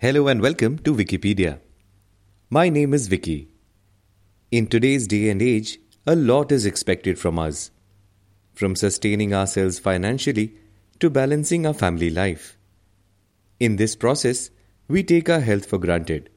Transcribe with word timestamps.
Hello 0.00 0.28
and 0.28 0.40
welcome 0.40 0.78
to 0.78 0.94
Wikipedia. 0.94 1.58
My 2.50 2.68
name 2.68 2.94
is 2.94 3.08
Vicky. 3.08 3.48
In 4.52 4.68
today's 4.68 5.08
day 5.08 5.28
and 5.28 5.42
age, 5.42 5.80
a 6.06 6.14
lot 6.14 6.52
is 6.52 6.64
expected 6.64 7.18
from 7.18 7.36
us. 7.36 7.72
From 8.54 8.76
sustaining 8.76 9.34
ourselves 9.34 9.80
financially 9.80 10.54
to 11.00 11.10
balancing 11.10 11.66
our 11.66 11.74
family 11.74 12.10
life. 12.10 12.56
In 13.58 13.74
this 13.74 13.96
process, 13.96 14.50
we 14.86 15.02
take 15.02 15.28
our 15.28 15.40
health 15.40 15.66
for 15.66 15.78
granted. 15.78 16.30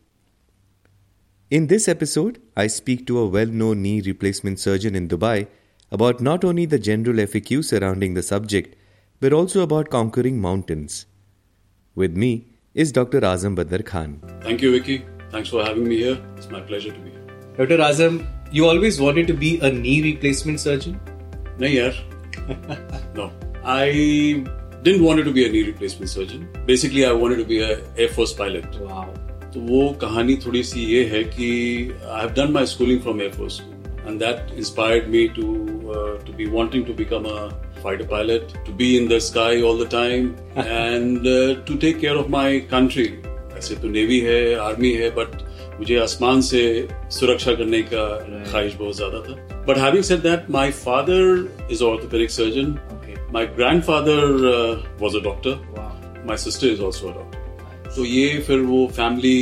In 1.52 1.68
this 1.68 1.88
episode, 1.88 2.42
I 2.58 2.66
speak 2.66 3.06
to 3.06 3.20
a 3.20 3.28
well 3.28 3.46
known 3.46 3.84
knee 3.84 4.02
replacement 4.02 4.60
surgeon 4.60 4.96
in 4.96 5.08
Dubai 5.08 5.48
about 5.92 6.20
not 6.20 6.44
only 6.44 6.66
the 6.66 6.80
general 6.80 7.18
FAQ 7.18 7.64
surrounding 7.64 8.16
the 8.16 8.24
subject, 8.24 8.76
but 9.20 9.34
also 9.34 9.62
about 9.62 9.92
conquering 9.92 10.42
mountains. 10.42 11.06
With 11.94 12.18
me 12.18 12.51
is 12.74 12.92
Dr. 12.92 13.20
Azam 13.22 13.56
Badar 13.56 13.86
Khan. 13.86 14.22
Thank 14.42 14.62
you, 14.62 14.72
Vicky. 14.72 15.06
Thanks 15.30 15.50
for 15.50 15.64
having 15.64 15.88
me 15.88 15.98
here. 15.98 16.18
It's 16.38 16.50
my 16.50 16.62
pleasure 16.62 16.92
to 16.92 17.00
be 17.00 17.10
here. 17.10 17.22
Dr. 17.58 17.78
Azam, 17.78 18.26
you 18.52 18.66
always 18.66 19.00
wanted 19.00 19.28
to 19.28 19.34
be 19.34 19.60
a 19.60 19.72
knee 19.72 20.02
replacement 20.02 20.60
surgeon? 20.60 21.00
No, 21.58 21.68
yaar. 21.68 21.94
no. 23.16 23.32
I 23.64 24.46
didn't 24.84 25.04
want 25.04 25.24
to 25.24 25.34
be 25.34 25.46
a 25.46 25.52
knee 25.52 25.64
replacement 25.64 26.10
surgeon. 26.10 26.48
Basically, 26.66 27.06
I 27.06 27.12
wanted 27.12 27.38
to 27.38 27.46
be 27.46 27.62
an 27.62 27.82
Air 27.98 28.08
Force 28.10 28.34
pilot. 28.34 28.80
Wow. 28.80 29.10
तो 29.54 29.60
वो 29.60 29.80
कहानी 30.02 30.36
थोड़ी 30.46 30.62
सी 30.64 30.82
ये 30.86 31.04
है 31.06 31.24
कि 31.24 31.48
I 32.08 32.20
have 32.20 32.30
done 32.36 32.52
my 32.52 32.66
schooling 32.74 33.02
from 33.02 33.22
air 33.22 33.32
force 33.32 33.60
and 34.10 34.20
that 34.20 34.52
inspired 34.60 35.10
me 35.16 35.20
to 35.34 35.48
uh, 35.96 36.14
to 36.28 36.32
be 36.38 36.48
wanting 36.48 36.86
to 36.86 36.94
become 36.94 37.26
a 37.26 37.42
fighter 37.84 38.06
pilot, 38.06 38.54
to 38.66 38.72
be 38.72 38.90
in 38.98 39.08
the 39.08 39.20
sky 39.20 39.62
all 39.62 39.78
the 39.78 39.88
time, 39.88 40.36
and 40.56 41.28
uh, 41.28 41.62
to 41.66 41.78
take 41.78 42.00
care 42.02 42.18
of 42.18 42.30
my 42.30 42.50
country. 42.76 43.10
ऐसे 43.58 43.76
तो 43.82 43.88
navy 43.90 44.20
है 44.20 44.40
army 44.60 44.92
है 44.92 45.10
but 45.16 45.42
मुझे 45.80 45.98
आसमान 46.00 46.42
से 46.42 46.62
सुरक्षा 47.18 47.54
करने 47.56 47.82
का 47.92 48.06
ख्वाहिश 48.52 48.74
बहुत 48.76 48.96
ज़्यादा 48.96 49.20
था 49.28 49.66
but 49.68 49.78
having 49.78 50.04
said 50.04 50.22
that 50.22 50.50
my 50.52 50.72
father 50.80 51.68
is 51.72 51.84
orthopaedic 51.84 52.32
surgeon 52.32 52.74
Okay. 52.96 53.18
My 53.34 53.46
grandfather 53.60 54.26
was 55.02 55.16
a 55.16 55.24
doctor 55.24 55.60
Wow. 55.76 55.92
My 56.28 56.38
sister 56.38 56.68
is 56.68 56.82
also 56.84 57.08
a 57.08 57.14
doctor 57.14 57.90
तो 57.96 58.06
ये 58.06 58.28
फिर 58.48 58.60
वो 58.72 58.86
फैमिली 58.96 59.38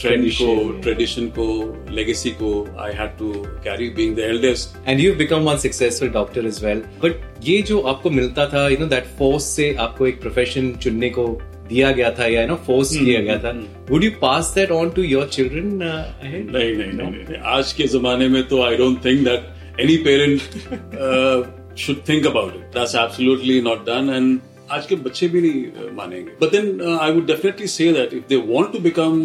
ट्रेंड 0.00 0.30
को 0.32 0.54
ट्रेडिशन 0.82 1.26
को 1.38 1.46
लेगेसी 1.90 2.30
को 2.40 2.52
I 2.80 2.92
had 2.92 3.16
to 3.18 3.32
carry 3.64 3.88
being 3.96 4.14
the 4.16 4.20
eldest 4.28 4.88
and 4.88 5.00
you 5.00 5.14
become 5.16 5.50
one 5.50 5.56
successful 5.58 6.08
doctor 6.12 6.46
as 6.46 6.62
well 6.64 6.82
but 7.04 7.44
ये 7.44 7.60
जो 7.62 7.80
आपको 7.92 8.10
मिलता 8.10 8.46
था 8.48 8.68
यू 8.68 8.78
नो 8.78 8.86
दैट 8.86 9.06
फोर्स 9.18 9.44
से 9.56 9.74
आपको 9.80 10.06
एक 10.06 10.20
प्रोफेशन 10.20 10.72
चुनने 10.82 11.10
को 11.10 11.26
दिया 11.68 11.90
गया 11.92 12.10
था 12.18 12.26
या 12.26 12.46
ना 12.46 12.54
फोर्स 12.66 12.96
किया 12.96 13.20
गया 13.20 13.38
था 13.38 13.52
would 13.90 14.04
you 14.04 14.10
pass 14.22 14.52
that 14.54 14.70
on 14.72 14.90
to 14.90 15.02
your 15.04 15.28
children 15.28 15.72
नहीं 15.82 16.42
नहीं 16.46 16.92
नहीं 16.92 17.38
आज 17.54 17.72
के 17.72 17.86
जमाने 17.94 18.28
में 18.28 18.42
तो 18.48 18.62
I 18.62 18.76
don't 18.76 19.04
think 19.04 19.24
that 19.28 19.80
any 19.80 19.96
parent 20.04 21.78
should 21.78 21.96
think 22.08 22.26
about 22.26 22.54
it 22.54 22.78
that's 22.78 22.94
absolutely 22.96 23.60
not 23.62 23.84
done 23.86 24.12
and 24.14 24.38
आज 24.71 24.85
के 24.87 24.95
बच्चे 24.95 25.27
भी 25.27 25.41
नहीं 25.41 25.63
uh, 25.71 25.93
मानेंगे 25.95 26.31
but 26.41 26.51
then 26.51 26.97
I 27.01 27.11
would 27.11 27.25
definitely 27.27 27.67
say 27.67 27.91
that 27.93 28.13
if 28.13 28.27
they 28.29 28.35
want 28.51 28.71
to 28.73 28.79
become 28.89 29.23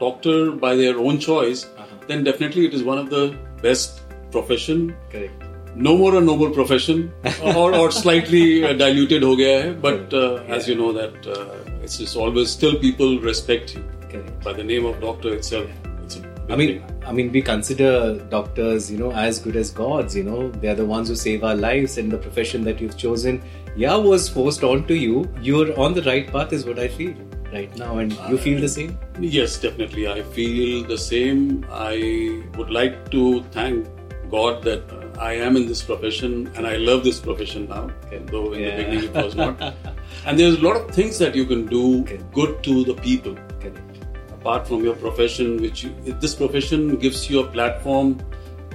doctor 0.00 0.50
by 0.62 0.76
their 0.76 0.96
own 1.10 1.18
choice 1.26 1.64
then 2.08 2.24
definitely 2.24 2.64
it 2.66 2.74
is 2.74 2.82
one 2.86 2.98
of 2.98 3.08
the 3.12 3.28
best 3.62 4.00
profession 4.32 4.88
Correct. 5.12 5.44
no 5.86 5.92
more 5.96 6.10
a 6.18 6.20
noble 6.20 6.50
profession 6.54 7.02
or, 7.54 7.74
or 7.80 7.90
slightly 7.96 8.44
uh, 8.64 8.72
diluted 8.82 9.24
हो 9.24 9.34
गया 9.36 9.58
है 9.58 9.74
but 9.84 10.16
uh, 10.20 10.56
as 10.56 10.68
you 10.70 10.76
know 10.80 10.92
that 10.98 11.28
uh, 11.34 11.82
it's 11.82 11.98
just 12.02 12.16
always 12.24 12.54
still 12.56 12.78
people 12.86 13.18
respect 13.28 13.74
you 13.76 13.84
Correct. 14.12 14.32
by 14.48 14.54
the 14.60 14.66
name 14.72 14.88
of 14.90 15.00
doctor 15.04 15.34
itself 15.40 15.88
it's 16.04 16.16
a 16.16 16.20
big 16.20 16.38
I 16.50 16.56
mean, 16.56 16.68
thing. 16.68 16.98
I 17.08 17.12
mean, 17.12 17.30
we 17.32 17.40
consider 17.42 17.88
doctors, 18.30 18.90
you 18.90 18.98
know, 18.98 19.12
as 19.12 19.38
good 19.38 19.56
as 19.56 19.70
gods. 19.70 20.14
You 20.16 20.22
know, 20.24 20.50
they're 20.62 20.74
the 20.74 20.86
ones 20.86 21.08
who 21.08 21.14
save 21.14 21.44
our 21.44 21.54
lives, 21.54 21.96
and 21.98 22.10
the 22.10 22.18
profession 22.18 22.64
that 22.64 22.80
you've 22.80 22.96
chosen, 23.02 23.42
yeah, 23.75 23.95
was 23.95 24.29
forced 24.29 24.63
onto 24.63 24.93
you. 24.93 25.29
You're 25.41 25.77
on 25.79 25.93
the 25.93 26.01
right 26.03 26.31
path, 26.31 26.53
is 26.53 26.65
what 26.65 26.79
I 26.79 26.87
feel 26.87 27.13
right 27.51 27.75
now, 27.77 27.97
and 27.99 28.13
you 28.29 28.37
feel 28.37 28.59
the 28.59 28.69
same. 28.69 28.97
yes 29.19 29.57
definitely 29.63 30.07
I 30.07 30.21
feel 30.35 30.83
the 30.91 30.97
same 30.97 31.65
I 31.71 32.41
would 32.57 32.71
like 32.71 32.95
to 33.11 33.43
thank 33.57 33.87
God 34.31 34.63
that 34.63 34.81
I 35.19 35.33
am 35.47 35.55
in 35.59 35.67
this 35.67 35.83
profession 35.83 36.49
and 36.55 36.65
I 36.65 36.77
love 36.77 37.03
this 37.03 37.19
profession 37.19 37.67
now 37.73 37.83
though 38.31 38.53
in 38.53 38.61
Yeah. 38.61 38.71
the 38.71 38.83
beginning 38.83 39.03
it 39.09 39.13
was 39.25 39.35
not 39.41 39.61
and 40.25 40.39
there's 40.39 40.55
a 40.55 40.61
lot 40.67 40.77
of 40.81 40.89
things 40.95 41.19
that 41.19 41.35
you 41.41 41.45
can 41.51 41.61
do 41.67 41.83
Okay. 42.01 42.17
good 42.39 42.55
to 42.69 42.83
the 42.89 42.95
people 42.95 43.35
Correct. 43.61 43.99
apart 44.37 44.67
from 44.67 44.83
your 44.83 44.95
profession, 44.95 45.61
which 45.61 45.83
you, 45.83 45.91
this 46.25 46.33
profession 46.33 46.95
gives 47.05 47.29
you 47.29 47.41
a 47.41 47.47
platform 47.57 48.15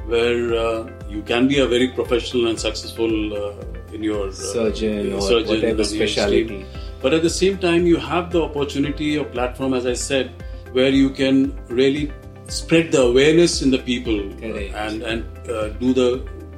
where 0.06 0.54
uh, 0.54 0.88
you 1.08 1.22
can 1.22 1.48
be 1.48 1.58
a 1.58 1.66
very 1.66 1.88
professional 1.88 2.46
and 2.46 2.58
successful 2.68 3.34
uh, 3.42 3.52
in 3.93 4.03
your 4.03 4.27
uh, 4.29 4.31
Surgeon 4.31 5.13
or 5.13 5.21
surgeon, 5.21 5.47
whatever 5.47 5.67
in 5.67 5.77
your 5.77 5.85
specialty. 5.85 6.43
stream. 6.45 6.65
But 7.01 7.13
at 7.13 7.21
the 7.21 7.29
same 7.29 7.57
time, 7.57 7.85
you 7.85 7.97
have 7.97 8.31
the 8.31 8.41
opportunity 8.41 9.17
or 9.17 9.25
platform, 9.25 9.73
as 9.73 9.85
I 9.85 9.93
said, 9.93 10.31
where 10.71 10.89
you 10.89 11.09
can 11.09 11.57
really 11.67 12.11
spread 12.47 12.91
the 12.91 13.01
awareness 13.01 13.61
in 13.61 13.71
the 13.71 13.79
people 13.79 14.17
Correct. 14.39 14.73
and 14.75 15.03
and 15.03 15.49
uh, 15.49 15.67
do 15.83 15.93
the 15.93 16.07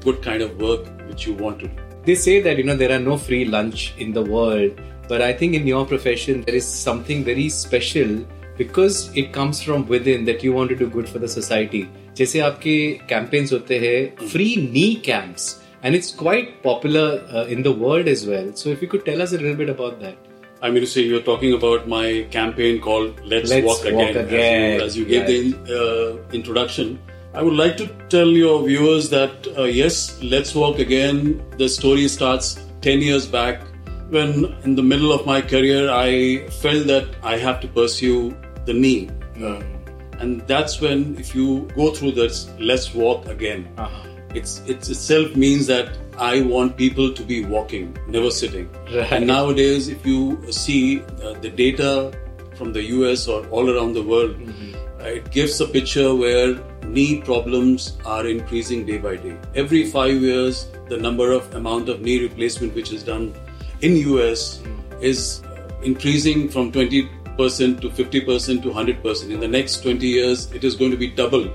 good 0.03 0.21
kind 0.21 0.41
of 0.41 0.57
work 0.59 0.85
which 1.07 1.25
you 1.27 1.33
want 1.33 1.59
to 1.59 1.67
do. 1.67 1.81
They 2.05 2.15
say 2.15 2.39
that 2.41 2.57
you 2.57 2.63
know 2.63 2.75
there 2.75 2.91
are 2.91 2.99
no 2.99 3.17
free 3.17 3.45
lunch 3.45 3.93
in 3.97 4.13
the 4.13 4.23
world, 4.23 4.79
but 5.09 5.21
I 5.21 5.33
think 5.33 5.55
in 5.55 5.67
your 5.67 5.85
profession 5.85 6.41
there 6.41 6.55
is 6.55 6.65
something 6.67 7.23
very 7.23 7.49
special 7.49 8.15
because 8.57 9.11
it 9.15 9.33
comes 9.33 9.61
from 9.61 9.87
within 9.87 10.25
that 10.25 10.43
you 10.43 10.53
want 10.53 10.69
to 10.69 10.75
do 10.75 10.89
good 10.89 11.09
for 11.09 11.19
the 11.19 11.27
society. 11.27 11.85
जैसे 12.17 12.39
आपके 12.39 12.75
campaigns 13.09 13.51
होते 13.53 13.79
हैं 13.79 14.29
free 14.33 14.51
knee 14.75 14.95
camps 15.07 15.47
and 15.82 15.94
it's 15.94 16.10
quite 16.10 16.62
popular 16.62 17.24
uh, 17.32 17.44
in 17.44 17.62
the 17.62 17.72
world 17.72 18.08
as 18.08 18.26
well. 18.26 18.54
So 18.54 18.68
if 18.70 18.82
you 18.82 18.88
could 18.88 19.04
tell 19.04 19.22
us 19.22 19.32
a 19.32 19.38
little 19.38 19.56
bit 19.56 19.68
about 19.68 20.00
that. 20.00 20.16
I 20.62 20.70
mean 20.70 20.82
to 20.82 20.86
say 20.86 21.00
you're 21.02 21.22
talking 21.22 21.54
about 21.54 21.88
my 21.88 22.26
campaign 22.30 22.80
called 22.80 23.18
Let's, 23.24 23.48
Let's 23.48 23.66
Walk, 23.66 23.84
Walk 23.84 24.10
Again. 24.10 24.16
Again, 24.16 24.80
As 24.80 24.96
you, 24.96 25.04
as 25.04 25.10
you 25.10 25.24
gave 25.26 25.66
the 25.66 26.20
uh, 26.28 26.32
introduction, 26.34 26.98
I 27.32 27.42
would 27.42 27.54
like 27.54 27.76
to 27.78 27.86
tell 28.08 28.28
your 28.28 28.66
viewers 28.66 29.08
that 29.10 29.46
uh, 29.56 29.62
yes, 29.62 30.22
Let's 30.22 30.54
Walk 30.54 30.78
Again. 30.78 31.42
The 31.56 31.68
story 31.68 32.08
starts 32.08 32.60
10 32.82 33.00
years 33.00 33.26
back 33.26 33.62
when, 34.10 34.56
in 34.64 34.74
the 34.74 34.82
middle 34.82 35.12
of 35.12 35.24
my 35.24 35.40
career, 35.40 35.90
I 35.90 36.48
felt 36.60 36.86
that 36.88 37.08
I 37.22 37.36
have 37.36 37.60
to 37.60 37.68
pursue 37.68 38.36
the 38.66 38.74
knee. 38.74 39.08
Uh, 39.40 39.62
and 40.18 40.46
that's 40.46 40.80
when, 40.80 41.16
if 41.18 41.34
you 41.34 41.68
go 41.74 41.92
through 41.92 42.12
this 42.12 42.50
Let's 42.58 42.92
Walk 42.92 43.26
Again, 43.28 43.68
it's, 44.34 44.62
it's 44.66 44.88
itself 44.88 45.34
means 45.36 45.66
that 45.66 45.96
I 46.18 46.42
want 46.42 46.76
people 46.76 47.12
to 47.12 47.22
be 47.22 47.44
walking, 47.44 47.96
never 48.06 48.30
sitting. 48.30 48.70
Right. 48.94 49.12
And 49.12 49.26
nowadays, 49.26 49.88
if 49.88 50.04
you 50.04 50.40
see 50.52 51.02
uh, 51.02 51.34
the 51.40 51.50
data 51.50 52.12
from 52.54 52.72
the 52.72 52.82
US 52.82 53.26
or 53.26 53.46
all 53.48 53.70
around 53.70 53.94
the 53.94 54.02
world, 54.02 54.36
uh, 55.00 55.04
it 55.04 55.30
gives 55.30 55.60
a 55.60 55.66
picture 55.66 56.14
where 56.14 56.58
knee 56.84 57.22
problems 57.22 57.96
are 58.04 58.26
increasing 58.26 58.84
day 58.84 58.98
by 58.98 59.16
day. 59.16 59.36
Every 59.54 59.84
five 59.90 60.20
years, 60.20 60.66
the 60.88 60.96
number 60.96 61.32
of 61.32 61.54
amount 61.54 61.88
of 61.88 62.02
knee 62.02 62.20
replacement 62.22 62.74
which 62.74 62.92
is 62.92 63.02
done 63.02 63.34
in 63.80 63.96
US 63.96 64.62
is 65.00 65.42
uh, 65.44 65.68
increasing 65.82 66.48
from 66.48 66.70
20% 66.70 67.08
to 67.80 67.88
50% 67.88 68.62
to 68.62 68.70
100%. 68.70 69.30
In 69.30 69.40
the 69.40 69.48
next 69.48 69.82
20 69.82 70.06
years, 70.06 70.52
it 70.52 70.64
is 70.64 70.76
going 70.76 70.90
to 70.90 70.96
be 70.96 71.08
double. 71.08 71.48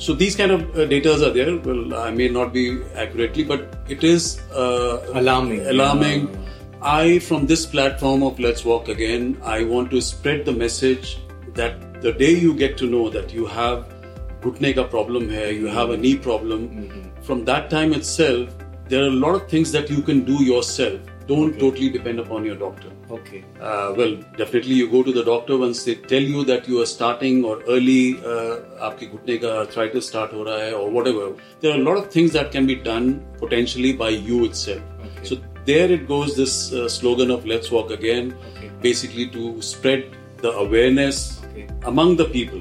So 0.00 0.14
these 0.14 0.34
kind 0.34 0.50
of 0.50 0.78
uh, 0.78 0.86
data 0.86 1.12
are 1.12 1.30
there. 1.30 1.58
Well, 1.58 1.94
I 1.94 2.10
may 2.10 2.28
not 2.28 2.54
be 2.54 2.82
accurately, 2.96 3.44
but 3.44 3.76
it 3.86 4.02
is 4.02 4.40
uh, 4.50 5.04
alarming. 5.12 5.66
Alarming. 5.66 6.38
I, 6.80 7.18
from 7.18 7.46
this 7.46 7.66
platform 7.66 8.22
of 8.22 8.40
Let's 8.40 8.64
Walk 8.64 8.88
Again, 8.88 9.38
I 9.44 9.64
want 9.64 9.90
to 9.90 10.00
spread 10.00 10.46
the 10.46 10.52
message 10.52 11.18
that 11.52 12.00
the 12.00 12.12
day 12.12 12.32
you 12.32 12.54
get 12.54 12.78
to 12.78 12.86
know 12.86 13.10
that 13.10 13.34
you 13.34 13.44
have 13.44 13.92
ghutne 14.40 14.72
problem 14.88 15.28
here, 15.28 15.50
you 15.50 15.66
have 15.66 15.90
a 15.90 15.98
knee 15.98 16.16
problem, 16.16 16.70
mm-hmm. 16.70 17.22
from 17.22 17.44
that 17.44 17.68
time 17.68 17.92
itself, 17.92 18.48
there 18.88 19.02
are 19.02 19.08
a 19.08 19.18
lot 19.26 19.34
of 19.34 19.50
things 19.50 19.70
that 19.72 19.90
you 19.90 20.00
can 20.00 20.24
do 20.24 20.42
yourself 20.42 20.98
Don't 21.29 21.57
totally 21.59 21.89
depend 21.89 22.19
upon 22.19 22.45
your 22.45 22.55
doctor. 22.55 22.89
Okay. 23.09 23.43
Uh, 23.59 23.93
well, 23.97 24.11
definitely 24.37 24.75
you 24.75 24.89
go 24.89 25.01
to 25.01 25.11
the 25.11 25.23
doctor 25.29 25.57
once 25.57 25.83
they 25.83 25.95
tell 25.95 26.21
you 26.21 26.43
that 26.49 26.67
you 26.67 26.81
are 26.81 26.85
starting 26.85 27.43
or 27.43 27.55
early 27.75 28.17
uh, 28.33 28.57
आपके 28.89 29.05
घुटने 29.15 29.37
का 29.43 29.53
arthritis 29.61 30.09
start 30.11 30.33
हो 30.33 30.43
रहा 30.49 30.57
है 30.65 30.73
or 30.81 30.91
whatever. 30.97 31.29
There 31.61 31.71
are 31.73 31.79
a 31.79 31.83
lot 31.87 31.97
of 32.03 32.11
things 32.17 32.31
that 32.39 32.51
can 32.57 32.67
be 32.73 32.75
done 32.89 33.09
potentially 33.39 33.93
by 34.03 34.09
you 34.09 34.45
itself. 34.45 34.81
So 35.23 35.37
there 35.71 35.91
it 35.91 36.07
goes 36.07 36.35
this 36.43 36.55
uh, 36.73 36.87
slogan 36.97 37.31
of 37.31 37.45
let's 37.53 37.71
walk 37.71 37.91
again, 37.97 38.31
Okay. 38.55 38.69
basically 38.81 39.27
to 39.37 39.61
spread 39.71 40.05
the 40.43 40.51
awareness 40.65 41.23
Okay. 41.49 41.67
among 41.93 42.15
the 42.17 42.25
people. 42.25 42.58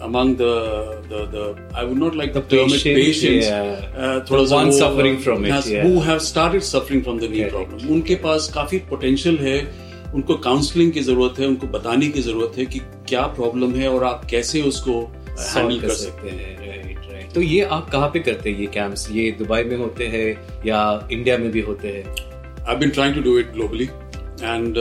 Among 0.00 0.36
the, 0.36 1.02
the 1.08 1.26
the 1.26 1.44
I 1.74 1.84
would 1.84 1.98
not 1.98 2.14
like 2.14 2.32
The 2.32 2.42
to 2.42 2.56
term 2.56 2.68
patient, 2.68 2.96
patients, 2.96 3.46
yeah. 3.46 3.62
uh, 3.96 4.20
The 4.20 4.36
वो, 4.36 4.72
suffering 4.72 5.16
uh, 5.16 5.20
from 5.20 5.44
it, 5.44 5.50
has- 5.50 5.70
yeah. 5.70 5.82
who 5.82 6.00
have 6.00 6.20
started 6.22 6.62
suffering 6.62 7.02
from 7.02 7.18
the 7.18 7.28
knee 7.28 7.44
Correct. 7.44 7.70
problem. 7.70 7.90
उनके 7.90 8.14
पास 8.24 8.50
काफ़ी 8.54 8.78
potential 8.90 9.38
है 9.38 9.58
उनको 10.14 10.34
counselling 10.48 10.92
की 10.92 11.00
ज़रूरत 11.02 11.38
है 11.40 11.46
उनको 11.46 11.66
बताने 11.68 12.08
की 12.08 12.20
ज़रूरत 12.22 12.58
है 12.58 12.66
कि 12.66 12.78
क्या 13.08 13.22
प्रॉब्लम 13.38 13.74
है 13.74 13.88
और 13.90 14.04
आप 14.04 14.24
कैसे 14.30 14.62
उसको 14.72 15.00
हैंडल 15.38 15.80
कर 15.80 15.86
कर 15.88 15.94
सकते 15.94 16.30
हैं 16.30 16.56
राइट 16.66 17.10
राइट 17.12 17.32
तो 17.32 17.40
ये 17.42 17.60
आप 17.78 17.90
कहाँ 17.90 18.08
पे 18.12 18.20
करते 18.28 18.50
हैं 18.50 18.58
ये 18.58 18.66
कैंप्स 18.74 19.10
ये 19.12 19.30
दुबई 19.38 19.62
में 19.64 19.76
होते 19.76 20.06
हैं 20.14 20.26
या 20.66 20.82
इंडिया 21.12 21.38
में 21.38 21.50
भी 21.50 21.60
होते 21.70 21.88
हैं 21.96 22.64
I 22.68 22.76
been 22.76 22.90
trying 22.90 23.14
to 23.14 23.22
do 23.22 23.38
it 23.38 23.52
globally 23.52 23.84
and 23.84 24.74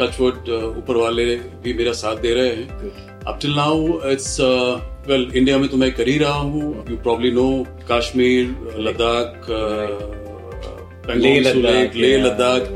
touchwood 0.00 0.48
ऊपर 0.78 0.96
वाले 0.96 1.34
भी 1.64 1.74
मेरा 1.74 1.92
साथ 2.04 2.16
दे 2.22 2.34
रहे 2.34 2.48
हैं 2.48 3.12
up 3.28 3.38
till 3.42 3.54
now 3.56 4.10
it's 4.12 4.36
well 5.08 5.30
India 5.36 5.58
में 5.58 5.68
तो 5.68 5.76
मैं 5.76 5.92
कर 5.94 6.08
ही 6.08 6.16
रहा 6.18 6.32
हूँ 6.32 6.72
you 6.90 6.96
probably 7.08 7.30
know 7.32 7.46
Kashmir 7.90 8.74
Ladakh 8.88 9.46
Leh 11.22 11.40
Ladakh 11.48 11.96
Leh 11.96 12.24
Ladakh 12.24 12.72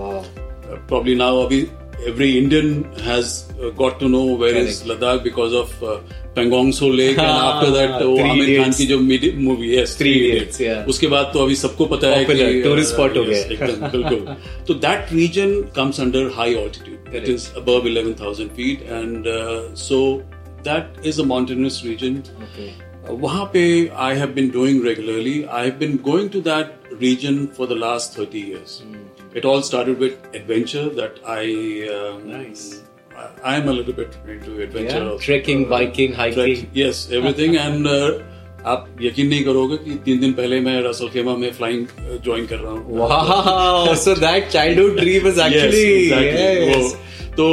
probably 0.90 1.14
now 1.24 1.34
अभी 1.44 1.66
every 2.08 2.26
Indian 2.38 2.68
has 3.04 3.30
uh, 3.52 3.70
got 3.78 3.96
to 4.00 4.08
know 4.10 4.24
where 4.40 4.52
Correct. 4.56 4.68
is 4.72 4.76
Ladakh 4.90 5.22
because 5.22 5.54
of 5.60 5.70
uh, 5.82 5.94
Pangong 6.36 6.68
So 6.76 6.90
Lake 6.98 7.18
and 7.22 7.40
after 7.46 7.70
that 7.76 7.94
वो 8.02 8.18
आमिर 8.26 8.52
खान. 8.58 8.72
की 8.78 8.86
जो 8.86 8.98
movie 9.46 9.70
है 9.74 9.84
Three 9.94 10.12
Idiots, 10.18 10.60
yeah. 10.64 10.86
उसके 10.92 11.06
बाद 11.14 11.30
तो 11.34 11.42
अभी 11.44 11.56
सबको 11.62 11.86
पता 11.94 12.08
है 12.14 12.24
कि 12.24 12.62
tourist 12.66 12.94
spot 12.94 13.16
हो 13.16 13.24
गया। 13.24 13.40
एकदम 13.56 13.88
बिल्कुल 13.96 14.36
तो 14.68 14.78
that 14.86 15.12
region 15.18 15.56
comes 15.78 16.00
under 16.06 16.22
high 16.38 16.50
altitude 16.62 17.08
it 17.08 17.12
Correct. 17.16 17.28
is 17.34 17.48
above 17.62 17.90
11000 17.92 18.48
feet 18.60 18.86
and 19.00 19.26
uh, 19.34 19.74
so 19.86 20.00
that 20.69 21.05
is 21.11 21.19
a 21.25 21.27
mountainous 21.35 21.77
region 21.91 22.17
Okay. 22.47 22.71
वहां 23.21 23.45
पे 23.53 23.61
I 24.03 24.15
have 24.17 24.29
been 24.35 24.49
doing 24.49 24.85
regularly 24.85 25.41
I 25.53 25.65
have 25.65 25.73
been 25.79 25.97
going 26.03 26.29
to 26.35 26.41
that 26.41 26.93
region 27.01 27.45
for 27.57 27.67
the 27.67 27.77
last 27.85 28.19
30 28.19 28.43
years 28.51 28.75
it 29.41 29.45
all 29.51 29.63
started 29.69 30.03
with 30.05 30.27
adventure 30.39 30.83
that 30.99 31.17
i 31.35 31.43
um, 31.95 32.21
Nice. 32.33 32.61
I, 33.23 33.25
I 33.51 33.55
am 33.61 33.67
a 33.71 33.73
little 33.79 33.95
bit 33.99 34.15
into 34.35 34.53
adventure 34.67 35.01
Yeah, 35.01 35.09
also. 35.09 35.23
trekking, 35.25 35.65
biking, 35.73 36.13
hiking. 36.21 36.37
Trek- 36.37 36.79
yes 36.81 37.01
everything 37.19 37.57
and 37.65 37.89
uh, 37.95 38.11
आप 38.73 38.85
यकीन 39.01 39.27
नहीं 39.29 39.43
करोगे 39.43 39.77
कि 39.85 39.95
तीन 40.05 40.19
दिन 40.19 40.33
पहले 40.33 40.59
मैं 40.67 40.79
Ras Al 40.83 41.09
Khaimah 41.15 41.35
में 41.37 41.51
फ्लाइंग 41.53 41.87
ज्वाइन 42.25 42.45
कर 42.51 42.59
रहा 42.59 42.71
हूँ 42.73 42.99
Wow, 42.99 43.95
so 44.05 44.13
that 44.25 44.49
childhood 44.53 44.99
dream 45.01 45.25
is 45.31 45.41
तो 47.40 47.48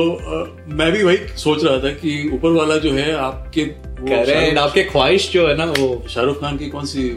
मैं 0.67 0.91
भी 0.91 1.03
वही 1.03 1.17
सोच 1.17 1.63
रहा 1.63 1.77
था 1.77 1.89
कि 1.89 2.29
ऊपर 2.33 2.49
वाला 2.49 2.77
जो 2.77 2.91
है 2.91 3.15
आपके 3.15 3.63
वो 3.63 4.07
करेक्ट 4.07 4.29
शाहरुख- 4.29 4.57
आपके 4.57 4.83
ख्वाहिश 4.83 5.31
जो 5.31 5.47
है 5.47 5.57
ना 5.57 5.65
वो 5.65 6.05
शाहरुख 6.09 6.41
खान 6.41 6.57
की 6.57 6.65
कौन 6.65 6.85
सी 6.85 7.09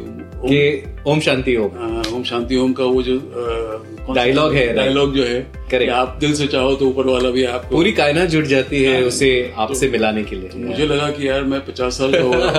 ओम- 1.07 1.21
शांति 1.21 1.57
ओम। 1.57 1.71
हाँ, 1.79 2.03
ओम 2.15 2.23
शांति 2.23 2.57
ओम 2.57 2.73
का 2.73 2.85
वो 2.85 3.03
जो 3.03 3.15
Dialogue 4.15 4.55
है, 4.55 4.75
डायलॉग 4.75 5.15
जो 5.15 5.25
है 5.25 5.47
Correct. 5.53 5.79
कि 5.79 5.89
आप 5.89 6.17
दिल 6.21 6.35
से 6.35 6.47
चाहो 6.47 6.75
तो 6.75 6.87
ऊपर 6.87 7.07
वाला 7.07 7.31
भी 7.31 7.45
आपको 7.45 7.77
पूरी 7.77 7.93
कायनात 7.93 8.29
जुट 8.29 8.45
जाती 8.45 8.83
है 8.83 8.99
हाँ, 9.01 9.09
उसे 9.09 9.53
आपसे 9.57 9.87
तो- 9.87 9.93
मिलाने 9.93 10.23
के 10.23 10.37
लिए। 10.37 10.49
तो 10.49 10.59
मुझे 10.59 10.87
लगा 10.87 11.11
कि 11.11 11.29
यार 11.29 11.43
मैं 11.45 11.61
पचास 11.67 11.99
साल 11.99 12.13
का 12.13 12.21
हो 12.21 12.33
रहा 12.33 12.51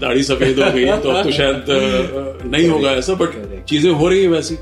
दाढ़ी 0.00 0.22
सफ़ेद 0.22 0.60
हो 0.60 0.70
गई 0.70 0.84
तो 0.86 1.10
अब 1.10 1.22
तो 1.22 1.30
शायद 1.30 1.64
नहीं 2.44 2.68
होगा 2.68 2.90
ऐसा 2.92 3.14
बट 3.14 3.64
चीज़ें 3.64 3.90
हो 3.92 4.08
रही 4.08 4.22
है 4.22 4.28
वैसी. 4.28 4.54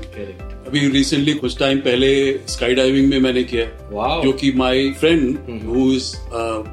अभी 0.69 0.87
रिसेंटली 0.93 1.33
कुछ 1.33 1.57
टाइम 1.59 1.79
पहले 1.81 2.09
स्काई 2.47 2.73
डाइविंग 2.75 3.07
में 3.09 3.19
मैंने 3.19 3.43
किया 3.43 3.65
Wow. 3.93 4.23
जो 4.23 4.31
कि 4.39 4.51
my 4.57 4.89
friend 4.99 5.63
who 5.67 5.91
is 5.91 6.11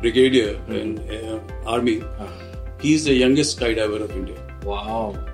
brigadier 0.00 0.74
in 0.78 0.90
army 1.74 1.94
he 2.82 2.92
is 2.94 3.08
the 3.08 3.12
youngest 3.12 3.56
sky 3.56 3.74
diver 3.74 4.02
of 4.02 4.12
India 4.16 4.44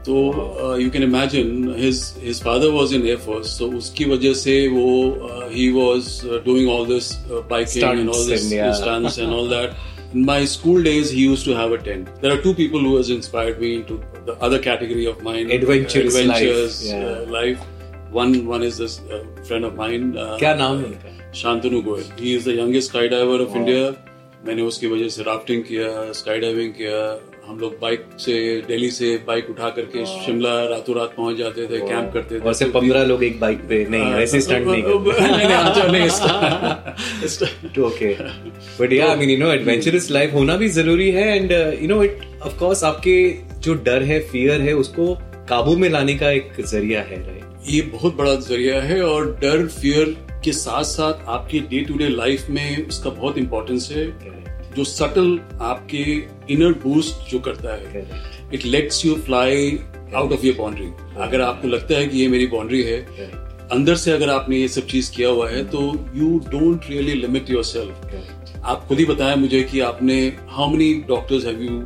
तो 0.07 0.77
you 0.81 0.91
can 0.91 1.03
imagine 1.03 1.75
his 1.79 2.03
his 2.25 2.43
father 2.43 2.71
was 2.77 2.95
in 2.95 3.07
air force 3.07 3.59
तो 3.59 3.71
उसकी 3.79 4.05
वजह 4.13 4.35
से 4.43 4.57
वो 4.69 4.87
uh, 5.31 5.53
he 5.55 5.69
was 5.79 6.21
doing 6.47 6.69
all 6.71 6.87
this 6.95 7.13
biking 7.51 7.99
and 7.99 8.11
all 8.11 8.27
this 8.29 8.45
and, 8.45 8.61
yeah. 8.61 8.73
stunts 8.83 9.19
and 9.19 9.35
in 10.15 10.25
my 10.25 10.45
school 10.45 10.83
days 10.83 11.11
he 11.11 11.27
used 11.27 11.47
to 11.47 11.55
have 11.59 11.71
a 11.73 11.79
tent 11.85 12.09
there 12.23 12.33
are 12.33 12.41
two 12.47 12.55
people 12.57 12.83
who 12.87 12.97
has 12.97 13.11
inspired 13.11 13.61
me 13.61 13.75
into 13.75 13.95
the 14.27 14.35
other 14.47 14.59
category 14.59 15.07
of 15.13 15.23
mine 15.29 15.55
Adventurous 15.57 16.15
life, 16.15 16.25
adventurous 16.25 16.83
yeah. 16.89 17.07
uh, 17.07 17.23
life 17.37 17.63
one 18.13 18.33
one 18.47 18.63
is 18.63 18.79
this 18.79 18.95
uh, 19.01 19.23
friend 19.49 19.65
of 19.65 19.75
mine 19.83 20.07
uh, 20.23 20.39
क्या 20.39 20.55
नाम 20.55 20.79
है 20.79 20.85
उनका? 20.85 21.33
Shantanu 21.43 21.83
Goyal. 21.83 22.05
He 22.21 22.35
is 22.37 22.49
the 22.51 22.59
youngest 22.59 22.91
sky 22.91 23.09
diver 23.09 23.43
of 23.43 23.57
India 23.57 23.83
मैंने 24.47 24.63
उसकी 24.63 24.87
वजह 24.87 25.09
से 25.09 25.23
rafting 25.23 25.63
किया 25.65 25.89
sky 26.13 26.39
diving 26.41 26.73
किया। 26.73 26.99
हम 27.47 27.59
लोग 27.59 27.73
बाइक 27.81 28.05
से 28.21 28.35
दिल्ली 28.69 28.91
से 28.91 29.09
बाइक 29.27 29.49
उठा 29.51 29.69
करके 29.77 30.05
शिमला 30.07 30.53
रातों 30.69 30.95
रात 30.97 31.15
पहुँच 31.17 31.37
जाते 31.37 31.67
थे 31.67 31.79
कैंप 31.79 32.13
करते 32.15 32.35
थे। 32.35 32.41
और 32.41 32.55
से 32.55 32.65
पंद्रह 32.77 33.05
लोग 33.05 33.25
एक 33.25 33.41
बाइक 33.41 33.59
पे 33.69 33.85
नहीं 33.91 34.13
ऐसे 34.23 34.41
स्टंट 34.41 34.67
नहीं 34.67 34.83
करते। 34.83 35.21
नहीं 35.93 36.07
नहीं 36.07 37.85
okay 37.87 38.13
but 38.81 38.93
yeah 38.93 39.09
I 39.11 39.17
mean 39.17 39.31
you 39.31 39.39
know 39.39 39.53
adventurous 39.53 40.11
life 40.11 40.35
होना 40.35 40.57
भी 40.57 40.69
ज़रूरी 40.79 41.11
है 41.11 41.27
and 41.37 41.53
you 41.83 41.89
know 41.89 42.03
it 42.05 42.21
of 42.43 42.59
course 42.59 42.85
आपके 42.85 43.17
जो 43.61 43.75
डर 43.89 44.03
है 44.03 44.21
फियर 44.29 44.61
है 44.61 44.75
उसको 44.75 45.07
काबू 45.49 45.77
में 45.77 45.89
लाने 45.91 46.15
का 46.15 46.31
एक 46.31 46.53
ज़रिया 46.67 47.01
है 47.03 47.17
राइट 47.27 47.71
ये 47.71 47.81
बहुत 47.83 48.17
बड़ा 48.17 48.35
ज़रिया 48.35 48.83
है 48.83 49.03
और 49.03 49.31
डर 49.41 49.67
फियर 49.67 50.17
के 50.45 50.53
साथ 50.53 50.85
साथ 50.85 51.29
आपके 51.29 51.61
डे 51.61 51.81
टू 51.81 51.95
डे 51.95 52.09
लाइफ 52.09 52.51
में 52.51 52.89
उसका 52.89 53.11
बहुत 53.11 53.39
इंपॉर्टेंस 53.39 53.89
है। 53.93 54.07
जो 54.77 54.85
सटल 54.85 55.41
आपके 55.61 56.05
इनर 56.55 56.73
बूस्ट 56.73 57.31
जो 57.31 57.39
करता 57.39 57.75
है 57.75 58.07
it 58.55 58.65
lets 58.65 59.07
you 59.07 59.15
fly 59.15 59.79
out 60.15 60.33
of 60.33 60.47
your 60.47 60.57
boundary 60.59 60.87
अगर 61.21 61.41
आपको 61.41 61.69
लगता 61.69 61.95
है 61.95 62.07
कि 62.07 62.19
ये 62.19 62.29
मेरी 62.29 62.47
बाउंड्री 62.47 62.83
है 62.83 63.01
अंदर 63.73 63.95
से 63.95 64.13
अगर 64.13 64.31
आपने 64.31 64.57
ये 64.57 64.69
सब 64.69 64.87
चीज़ 64.87 65.11
किया 65.13 65.29
हुआ 65.29 65.51
है 65.51 65.65
तो 65.65 65.79
you 66.15 66.39
don't 66.49 66.81
really 66.91 67.15
limit 67.15 67.51
yourself 67.65 68.63
आप 68.65 68.85
खुद 68.89 68.99
ही 68.99 69.05
बताया 69.05 69.37
मुझे 69.37 69.63
कि 69.63 69.81
आपने 69.81 70.37
how 70.49 70.69
many 70.69 70.95
doctors 70.95 71.45
have 71.45 71.63
you 71.63 71.83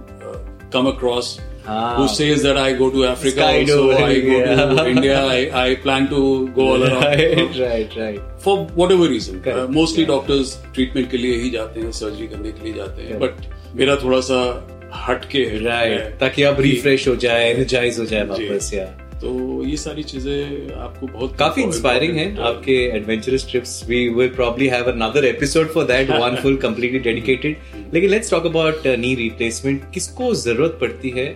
come 0.72 0.86
across 0.86 1.38
हाँ। 1.66 1.96
who 1.98 2.06
says 2.08 2.42
that 2.42 2.58
I 2.58 2.72
go 2.80 2.90
to 2.90 3.04
Africa 3.06 3.44
also, 3.44 3.78
Skydiving, 3.92 4.02
I 4.02 4.56
go 4.56 4.68
to 4.68 4.74
yeah. 4.74 4.90
India, 4.94 5.16
I, 5.24 5.38
I 5.62 5.74
plan 5.76 6.08
to 6.08 6.20
go 6.58 6.68
all 6.72 6.84
around. 6.84 7.02
Right 7.04 7.56
right 7.58 7.96
right 7.98 8.20
For 8.44 8.56
whatever 8.80 9.08
reason. 9.14 9.40
Uh, 9.54 9.66
mostly 9.78 10.04
Yeah. 10.04 10.12
doctors 10.12 10.54
treatment 10.76 11.10
के 11.10 11.16
लिए 11.16 11.38
ही 11.42 11.50
जाते 11.50 11.80
हैं, 11.80 11.90
surgery 12.00 12.26
करने 12.26 12.52
के 12.52 12.64
लिए 12.64 12.74
जाते 12.74 13.02
हैं. 13.02 13.18
But 13.20 13.74
मेरा 13.76 13.96
थोड़ा 14.04 14.20
सा 14.28 14.42
हटके 15.06 15.44
है. 15.44 15.64
राइट 15.64 16.18
ताकि 16.20 16.42
आप 16.42 16.60
रिफ्रेश 16.60 17.08
हो 17.08 17.16
जाए 17.26 17.50
एनर्जाइज 17.50 17.98
हो 18.00 18.04
जाए 18.04 18.24
वापस 18.26 18.70
या 18.74 18.84
तो 19.20 19.30
ये 19.64 19.76
सारी 19.76 20.02
चीज़ें 20.02 20.74
आपको 20.76 21.06
बहुत 21.06 21.36
काफ़ी 21.38 21.62
इंस्पायरिंग 21.62 22.16
है 22.16 22.26
आपके 22.46 22.72
adventurous 22.96 23.46
trips 23.50 23.70
we 23.88 24.08
will 24.16 24.28
probably 24.34 24.66
have 24.68 24.90
another 24.90 25.24
episode 25.24 25.68
for 25.74 25.84
that 25.84 26.10
one 26.10 26.36
full 26.42 26.56
completely 26.64 26.98
dedicated 26.98 27.75
लेकिन 27.94 28.10
let's 28.10 28.30
talk 28.30 28.46
about 28.46 28.86
knee 28.86 29.14
replacement 29.14 29.82
किसको 29.94 30.34
ज़रूरत 30.34 30.78
पड़ती 30.80 31.10
है? 31.10 31.26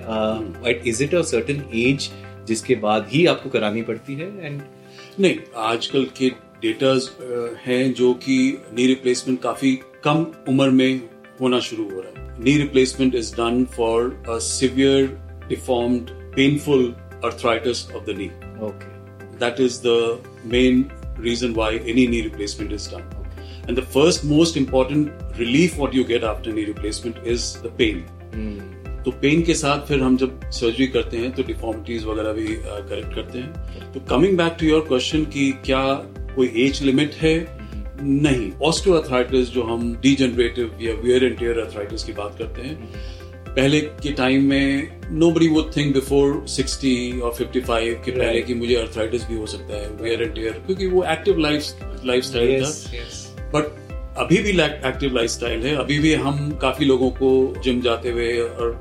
Is 0.86 1.02
it 1.04 1.14
a 1.14 1.22
certain 1.22 1.64
age 1.75 2.10
जिसके 2.46 2.75
बाद 2.75 3.08
ही 3.12 3.26
आपको 3.26 3.50
करानी 3.50 3.82
पड़ती 3.82 4.14
है? 4.14 4.46
एंड 4.46 4.62
नहीं 5.20 5.36
आजकल 5.56 6.04
के 6.18 6.30
डेटाज 6.62 7.10
हैं 7.66 7.92
जो 7.94 8.12
कि 8.14 8.38
नी 8.75 8.86
रिप्लेसमेंट 8.86 9.40
काफ़ी 9.42 9.78
कम 10.04 10.26
उम्र 10.48 10.70
में 10.70 11.00
होना 11.40 11.60
शुरू 11.60 11.90
हो 11.90 12.00
रहा 12.00 12.22
है। 12.22 12.44
Knee 12.44 12.56
replacement 12.58 13.14
is 13.14 13.34
done 13.34 13.64
for 13.76 14.22
a 14.28 14.38
severe 14.48 15.06
deformed 15.48 16.10
painful 16.36 16.94
arthritis 17.25 17.80
of 17.96 18.06
the 18.06 18.14
knee. 18.18 18.30
Okay 18.66 18.86
That 19.40 19.60
is 19.64 19.75
the 19.84 20.18
main 20.52 20.78
reason 21.26 21.54
why 21.54 21.68
any 21.92 22.06
knee 22.06 22.22
replacement 22.26 22.72
is 22.72 22.86
done. 22.92 23.19
And 23.70 23.78
the 23.78 23.86
first 23.86 24.24
most 24.24 24.56
important 24.56 25.10
relief 25.38 25.74
what 25.78 25.92
you 25.94 26.02
get 26.06 26.24
after 26.24 26.52
knee 26.52 26.64
replacement 26.64 27.18
is 27.24 27.44
the 27.64 27.70
pain. 27.80 28.00
तो 29.04 29.10
pain 29.10 29.42
के 29.42 29.54
साथ 29.54 29.86
फिर 29.86 30.00
हम 30.00 30.16
जब 30.16 30.50
surgery 30.50 30.86
करते 30.86 31.16
हैं 31.16 31.30
तो 31.32 31.42
deformities 31.42 32.04
वगैरह 32.04 32.32
भी 32.32 32.46
करेक्ट 32.48 33.14
करते 33.14 33.38
हैं। 33.38 33.92
तो 33.92 34.00
coming 34.00 34.36
back 34.38 34.56
to 34.60 34.66
your 34.66 34.80
question 34.80 35.24
कि 35.24 35.52
क्या 35.64 35.82
कोई 36.34 36.52
एज 36.56 36.82
लिमिट 36.82 37.14
है? 37.14 37.34
नहीं. 38.02 38.50
ऑस्टियोआर्थराइटिस 38.62 39.48
जो 39.48 39.62
हम 39.62 39.94
डीजनरेटिव 40.02 40.76
या 40.82 40.94
वियर 40.94 41.24
एंड 41.24 41.38
टियर 41.38 41.58
अर्थराइटिस 41.58 42.04
की 42.04 42.12
बात 42.12 42.36
करते 42.38 42.62
हैं 42.62 42.76
पहले 43.54 43.80
के 43.80 44.12
टाइम 44.12 44.44
में 44.44 45.00
no 45.12 45.30
buddy 45.30 45.48
would 45.48 45.76
think 45.76 45.94
before 45.94 46.44
60 46.48 47.22
और 47.22 47.34
55 47.34 48.04
के 48.04 48.10
पहले 48.10 48.42
कि 48.42 48.54
मुझे 48.54 48.74
अर्थराइटिस 48.74 49.24
भी 49.28 49.36
हो 49.36 49.46
सकता 49.46 49.76
है 49.76 49.90
वियर 50.02 50.22
एंड 50.22 50.34
टियर 50.34 50.52
क्योंकि 50.66 50.86
वो 50.86 51.04
एक्टिव 51.04 51.38
लाइफ 51.38 52.04
लाइफ 52.04 52.24
स्टाइल 52.24 52.64
था 52.64 52.68
बट 53.54 53.78
अभी 54.19 54.38
भी 54.38 54.50
एक्टिव 54.61 55.14
लाइफ 55.14 55.30
स्टाइल 55.30 55.66
है। 55.66 55.75
अभी 55.76 55.99
भी 55.99 56.12
हम 56.23 56.50
काफ़ी 56.62 56.87
लोगों 56.87 57.11
को 57.21 57.30
जिम 57.64 57.80
जाते 57.80 58.11
हुए 58.11 58.38
और 58.38 58.73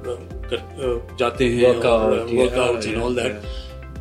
कर, 0.46 0.60
जाते 1.20 1.46
हैं 1.46 1.74
and 1.74 3.02
all 3.02 3.16
that 3.16 3.34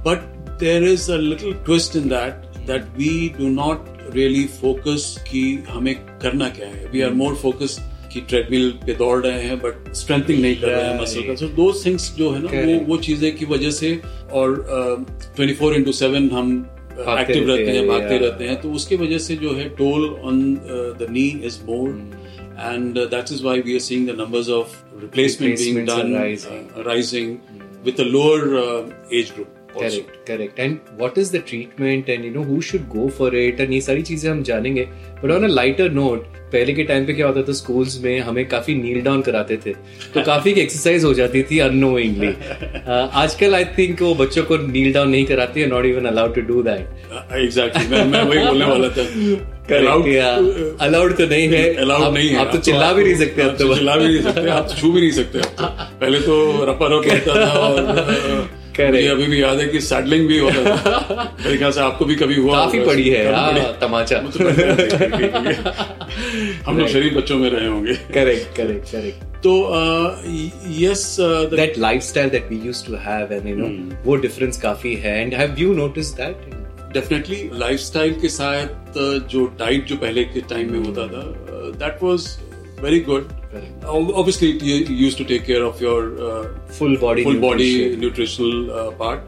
but 0.07 0.19
there 0.61 0.85
is 0.85 1.11
a 1.13 1.17
little 1.17 1.53
twist 1.67 1.97
in 1.97 2.09
that 2.09 2.57
that 2.67 2.85
we 2.97 3.13
do 3.39 3.49
not 3.51 3.87
really 4.15 4.45
focus 4.61 5.15
कि 5.31 5.43
हमें 5.69 5.95
करना 6.23 6.49
क्या 6.49 6.69
है। 6.69 6.89
वी 6.93 7.01
आर 7.01 7.13
मोर 7.13 7.35
फोकस 7.37 7.79
कि 8.13 8.21
ट्रेडमिल 8.21 8.71
पे 8.87 8.95
दौड़ 8.95 9.19
रहे 9.27 9.43
हैं 9.43 9.59
बट 9.59 9.93
स्ट्रेंथिंग 9.95 10.41
नहीं 10.43 10.57
कर 10.57 10.69
रहे 10.69 10.85
हैं 10.85 11.01
मसल 11.01 11.23
का। 11.23 11.35
सो 11.35 11.47
दो 11.57 11.73
थिंग्स 11.85 12.15
जो 12.17 12.31
है 12.31 12.41
ना 12.43 12.51
वो 12.51 12.79
वो 12.87 12.97
चीज़ें 13.07 13.37
की 13.37 13.45
वजह 13.45 13.71
से 13.71 13.91
और 14.33 14.65
ट्वेंटी 15.37 15.55
फोर 15.55 15.75
इंटू 15.75 15.93
सेवन 15.93 16.31
हम 16.31 16.51
एक्टिव 16.99 17.49
रहते 17.49 17.71
हैं 17.71 17.87
भागते 17.89 18.19
रहते 18.19 18.45
हैं। 18.45 18.61
तो 18.61 18.71
उसके 18.73 18.97
वजह 18.97 19.19
से 19.19 19.37
जो 19.37 19.53
है 19.55 19.69
toll 19.77 20.09
on 20.25 20.43
the 21.01 21.07
knee 21.11 21.27
is 21.47 21.59
more 21.67 21.89
and 22.59 22.99
that 22.99 23.33
is 23.33 23.45
why 23.45 23.61
we 23.61 23.75
are 23.75 23.81
seeing 23.81 24.09
the 24.09 24.19
numbers 24.21 24.49
of 24.59 24.77
replacement 25.01 25.59
being 25.59 25.87
done 25.87 26.83
rising 26.87 27.37
with 27.85 28.01
a 28.01 28.05
lower 28.05 28.41
age 29.13 29.33
group 29.35 29.58
correct 29.75 30.27
correct 30.29 30.61
and 30.61 30.77
what 30.99 31.19
is 31.19 31.37
the 31.37 31.43
treatment 31.49 32.09
and 32.09 32.25
you 32.25 32.31
know 32.33 32.43
who 32.45 32.61
should 32.63 32.89
go 32.89 33.09
for 33.19 33.37
it 33.37 33.61
and 33.61 33.73
ये 33.73 33.81
सारी 33.81 34.03
चीज़ें 34.03 34.31
हम 34.31 34.43
जानेंगे. 34.43 34.85
But 35.23 35.31
on 35.31 35.45
a 35.45 35.49
lighter 35.49 35.91
note 35.93 36.27
पहले 36.53 36.73
के 36.75 36.85
time 36.85 37.07
पे 37.07 37.13
क्या 37.13 37.27
होता 37.27 37.43
था? 37.43 37.53
स्कूल्स 37.53 38.01
में 38.03 38.21
हमें 38.21 38.47
काफ़ी 38.49 38.75
नील 38.75 39.01
डाउन 39.03 39.23
कराते 39.23 39.57
थे. 39.67 39.73
तो 40.15 40.23
काफ़ी 40.25 40.53
एक्सरसाइज 40.53 41.05
हो 41.05 41.13
जाती 41.15 41.43
थी 41.51 41.59
अनोइंगली 41.59 42.29
आजकल 43.23 43.55
आई 43.55 43.65
थिंक 43.79 44.03
वो 44.03 44.15
बच्चों 44.15 44.45
को 44.45 44.57
नील 44.67 44.93
डाउन 44.93 45.09
नहीं 45.11 45.25
कराती 45.27 45.61
है 45.61 45.67
not 45.71 45.87
even 45.87 46.05
allowed 46.07 46.35
to 46.35 46.41
do 46.53 46.63
that 46.63 47.33
exactly 47.43 47.87
मैं 47.89 48.05
मैं 48.05 48.23
वही 48.23 48.47
बोलने 48.47 48.65
वाला 48.65 48.89
था. 48.89 49.03
अलाउड 50.85 51.17
तो 51.17 51.27
नहीं 51.27 51.49
है. 51.49 51.63
अलाउड 51.75 52.15
नहीं 52.15 52.29
है. 52.29 52.37
आप 52.37 52.53
तो 52.53 52.59
चिल्ला 52.59 52.93
भी 52.93 53.05
नहीं 53.05 53.17
सकते 53.17 53.43
अब 53.43 53.57
तो 53.57 53.75
चिल्ला 53.75 53.97
भी 53.97 54.07
नहीं 54.07 54.23
सकते. 54.23 54.49
आप 54.51 54.69
छू 54.79 54.93
भी 54.93 55.01
नहीं 55.01 55.11
सकते 55.11 55.41
पहले 55.61 56.21
तो 56.21 56.65
रपा 56.71 56.87
रप 56.93 57.03
रहता 57.07 57.35
था 57.35 58.49
मुझे 58.81 59.07
अभी 59.09 59.27
भी 59.27 59.43
याद 59.43 59.59
है 59.61 59.67
कि 59.69 59.81
सैडलिंग 59.81 60.27
भी 60.29 60.39
होता 60.39 60.77
था। 60.77 61.37
मेरे 61.45 61.57
ख्याल 61.59 61.73
से 61.73 61.81
आपको 61.81 62.05
भी 62.05 62.15
कभी 62.15 62.35
हुआ 62.35 62.55
काफ़ी 62.57 62.81
पड़ी 62.81 63.09
है 63.09 63.79
तमाचा। 63.81 64.19
हम 66.67 66.79
लोग 66.79 66.89
शरीफ 66.89 67.15
बच्चों 67.15 67.39
में 67.39 67.51
रहे 67.51 67.67
होंगे। 67.67 67.95
करेक्ट 68.15 68.57
करेक्ट 68.57 68.91
करेक्ट 68.93 69.25
तो 69.43 69.53
yes 70.81 71.17
that 71.55 71.79
lifestyle 71.79 72.29
that 72.29 72.49
we 72.51 72.61
used 72.67 72.87
to 72.87 72.95
have 73.01 73.33
and 73.33 73.49
you 73.49 73.57
know 73.57 73.69
वो 74.05 74.17
डिफरेंस 74.17 74.61
काफ़ी 74.61 74.95
है। 74.95 75.21
And 75.23 75.35
have 75.35 75.55
you 75.59 75.75
notice 75.75 76.13
that 76.13 76.51
definitely 76.93 77.51
lifestyle 77.55 78.13
के 78.21 78.29
साथ 78.29 78.99
जो 79.33 79.47
डाइट 79.59 79.87
जो 79.87 79.97
पहले 79.97 80.25
के 80.25 80.41
टाइम 80.41 80.73
में 80.73 80.79
होता 80.87 81.07
था 81.07 81.23
that 81.85 82.03
was 82.03 82.29
very 82.83 83.01
good. 83.09 83.38
obviously 83.55 84.53
you 84.61 84.77
used 85.07 85.19
to 85.19 85.25
take 85.25 85.47
care 85.47 85.63
of 85.63 85.81
your 85.81 86.01
uh, 86.29 86.49
full 86.79 86.97
body 86.97 87.25
full 87.25 87.33
nutrition. 87.33 88.01
nutritional 88.01 88.71
uh, 88.71 88.91
part. 89.03 89.19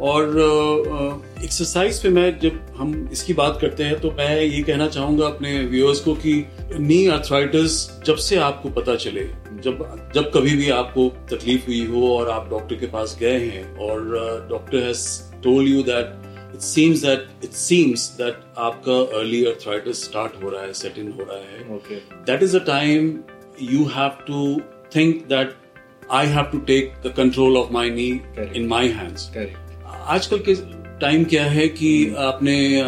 और 0.00 0.22
uh, 0.22 0.92
uh, 0.92 1.44
एक्सरसाइज 1.44 2.02
पे 2.02 2.08
मैं 2.08 2.38
जब 2.38 2.74
हम 2.76 3.08
इसकी 3.12 3.34
बात 3.34 3.58
करते 3.60 3.82
हैं 3.82 4.00
तो 4.00 4.10
मैं 4.10 4.42
ये 4.42 4.62
कहना 4.62 4.88
चाहूँगा 4.88 5.26
अपने 5.26 5.64
व्यूअर्स 5.64 6.00
को 6.00 6.14
कि 6.14 6.46
नी 6.74 7.06
अर्थराइटिस 7.06 8.02
जब 8.04 8.16
से 8.16 8.36
आपको 8.36 8.68
पता 8.68 8.94
चले 8.94 9.20
जब 9.52 10.10
जब 10.14 10.32
कभी 10.32 10.56
भी 10.56 10.70
आपको 10.70 11.08
तकलीफ़ 11.08 11.66
हुई 11.66 11.86
हो 11.86 12.18
और 12.18 12.30
आप 12.30 12.50
डॉक्टर 12.50 12.74
के 12.74 12.86
पास 12.86 13.16
गए 13.20 13.38
हैं 13.38 13.76
और 13.76 14.00
doctor 14.50 14.78
has 14.78 15.22
told 15.42 15.68
you 15.68 15.82
that 15.82 16.22
it 16.54 16.60
seems 16.60 17.04
that 17.04 17.28
it 17.44 17.50
seems 17.50 18.08
that 18.18 18.40
आपका 18.58 19.18
अर्ली 19.18 19.44
अर्थराइटिस 19.44 20.04
स्टार्ट 20.04 20.44
हो 20.44 20.50
रहा 20.50 20.62
है 20.62 20.72
सेट 20.72 20.98
इन 20.98 21.12
हो 21.12 21.22
रहा 21.22 21.38
है। 21.38 21.78
That 22.12 22.42
is 22.42 22.56
a 22.56 22.64
time 22.64 23.18
you 23.60 23.84
have 23.84 24.24
to 24.30 24.62
think 24.94 25.28
that 25.28 25.46
I 26.10 26.24
have 26.26 26.50
to 26.52 26.60
take 26.70 27.02
the 27.02 27.10
control 27.10 27.56
of 27.56 27.70
my 27.72 27.88
knee 27.88 28.20
Correct. 28.36 28.56
in 28.56 28.68
my 28.68 28.84
hands. 28.84 29.28
Correct. 29.34 29.56
आजकल 30.06 30.38
के 30.38 30.54
time 31.00 31.24
क्या 31.24 31.44
है 31.44 31.68
कि 31.68 32.14
आपने 32.18 32.82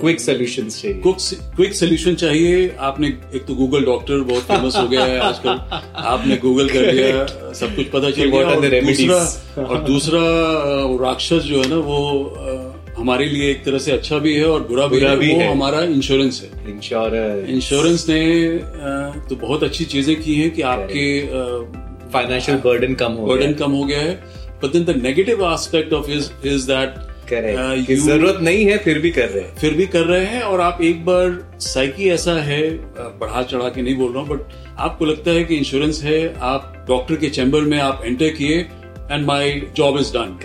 क्विक 0.00 0.20
सोल्यूशन 0.20 0.68
चाहिए। 0.68 1.02
क्विक 1.06 1.74
सोल्यूशन 1.74 2.14
चाहिए। 2.14 2.76
आपने 2.78 3.08
एक 3.08 3.44
तो 3.46 3.54
गूगल 3.54 3.84
डॉक्टर 3.84 4.20
बहुत 4.20 4.42
फ़ेमस 4.42 4.76
हो 4.76 4.88
गया 4.88 5.04
है 5.04 5.18
आजकल। 5.18 5.48
आपने 5.94 6.36
गूगल 6.36 6.68
कर 6.68 6.92
लिया 6.92 7.52
सब 7.52 7.76
कुछ 7.76 7.86
पता 7.86 8.10
चल 8.10 8.24
गया। 8.24 8.46
और 8.46 8.84
दूसरा 8.84 9.62
और 9.62 9.78
दूसरा 9.78 10.20
राक्षस 11.06 11.42
जो 11.42 11.62
है 11.62 11.68
ना 11.68 11.76
वो 11.76 12.36
हमारे 12.96 13.24
लिए 13.26 13.50
एक 13.50 13.64
तरह 13.64 13.78
से 13.78 13.92
अच्छा 13.92 14.18
भी 14.18 14.34
है 14.34 14.44
और 14.44 14.62
बुरा 14.62 14.86
भी, 14.86 15.00
है, 15.00 15.16
भी 15.16 15.32
वो 15.32 15.40
है। 15.40 15.50
हमारा 15.50 15.80
इंश्योरेंस 15.80 16.40
है। 16.42 16.70
इंश्योरेंस 16.70 17.48
इंश्योरेंस 17.48 18.06
ने 18.08 18.58
तो 19.28 19.36
बहुत 19.36 19.62
अच्छी 19.62 19.84
चीज़ें 19.84 20.22
की 20.22 20.34
हैं 20.34 20.50
कि 20.50 20.62
आपके 20.62 21.20
फाइनेंशियल 22.12 22.58
बर्डन 22.58 22.94
कम 22.94 23.12
हो 23.12 23.26
बर्डन 23.26 23.52
कम 23.52 23.72
हो 23.72 23.84
गया 23.84 23.98
है। 23.98 24.14
But 24.62 24.72
then 24.72 24.84
the 24.84 25.02
negative 25.02 25.52
aspect 25.52 25.92
of 25.92 26.10
is 26.10 26.30
is 26.46 26.66
that 26.66 26.94
ज़रूरत 27.30 28.38
नहीं 28.42 28.64
है 28.64 28.78
फिर 28.78 28.98
भी 28.98 29.10
कर 29.10 29.28
रहे 29.28 29.42
हैं। 29.44 29.54
फिर 29.56 29.74
भी 29.74 29.86
कर 29.86 30.00
रहे 30.00 30.24
हैं 30.24 30.42
और 30.42 30.60
आप 30.60 30.78
एक 30.82 31.04
बार 31.04 31.56
साइकी 31.60 32.08
ऐसा 32.08 32.32
है 32.32 32.70
बढ़ा 32.98 33.42
चढ़ा 33.42 33.68
के 33.68 33.82
नहीं 33.82 33.96
बोल 33.96 34.12
रहा 34.12 34.22
हूँ 34.22 34.28
बट 34.28 34.40
आपको 34.78 35.04
लगता 35.04 35.30
है 35.30 35.44
कि 35.44 35.56
इंश्योरेंस 35.56 36.02
है 36.02 36.34
आप 36.40 36.84
डॉक्टर 36.88 37.16
के 37.16 37.28
चैम्बर 37.28 37.60
में 37.60 37.78
आप 37.78 38.02
एंटर 38.06 38.28
किए 38.28 38.58
and 39.12 39.26
my 39.26 39.62
job 39.76 39.98
is 39.98 40.12
done 40.12 40.38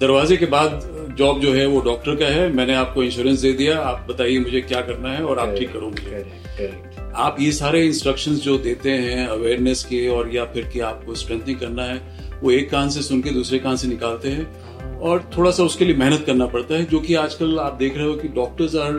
दरवाजे 0.00 0.36
के 0.36 0.46
बाद 0.46 0.95
जॉब 1.18 1.40
जो 1.40 1.52
है 1.52 1.66
वो 1.66 1.80
डॉक्टर 1.80 2.16
का 2.16 2.26
है। 2.26 2.48
मैंने 2.52 2.74
आपको 2.74 3.02
इंश्योरेंस 3.02 3.40
दे 3.40 3.52
दिया। 3.52 3.78
आप 3.80 4.06
बताइए 4.10 4.38
मुझे 4.38 4.60
क्या 4.62 4.80
करना 4.80 5.12
है 5.12 5.24
और 5.24 5.38
आप 5.38 5.54
ठीक 5.58 5.72
करो 5.72 5.88
मुझे। 5.88 6.70
आप 7.16 7.36
ये 7.40 7.50
सारे 7.52 7.84
इंस्ट्रक्शंस 7.86 8.40
जो 8.40 8.56
देते 8.58 8.90
हैं 8.90 9.26
अवेयरनेस 9.26 9.84
के 9.84 10.06
और 10.08 10.34
या 10.34 10.44
फिर 10.44 10.68
कि 10.72 10.80
आपको 10.88 11.14
स्ट्रेंथनिंग 11.14 11.58
करना 11.60 11.84
है 11.84 12.00
वो 12.42 12.50
एक 12.50 12.70
कान 12.70 12.88
से 12.90 13.02
सुन 13.02 13.22
के 13.22 13.30
दूसरे 13.30 13.58
कान 13.58 13.76
से 13.76 13.88
निकालते 13.88 14.28
हैं। 14.28 14.98
और 14.98 15.30
थोड़ा 15.36 15.50
सा 15.50 15.62
उसके 15.62 15.84
लिए 15.84 15.94
मेहनत 15.96 16.24
करना 16.26 16.46
पड़ता 16.46 16.74
है 16.74 16.84
जो 16.84 16.98
कि 17.00 17.14
आजकल 17.14 17.58
आप 17.58 17.74
देख 17.74 17.96
रहे 17.96 18.06
हो 18.06 18.14
कि 18.14 18.28
doctors 18.34 18.74
are 18.76 18.92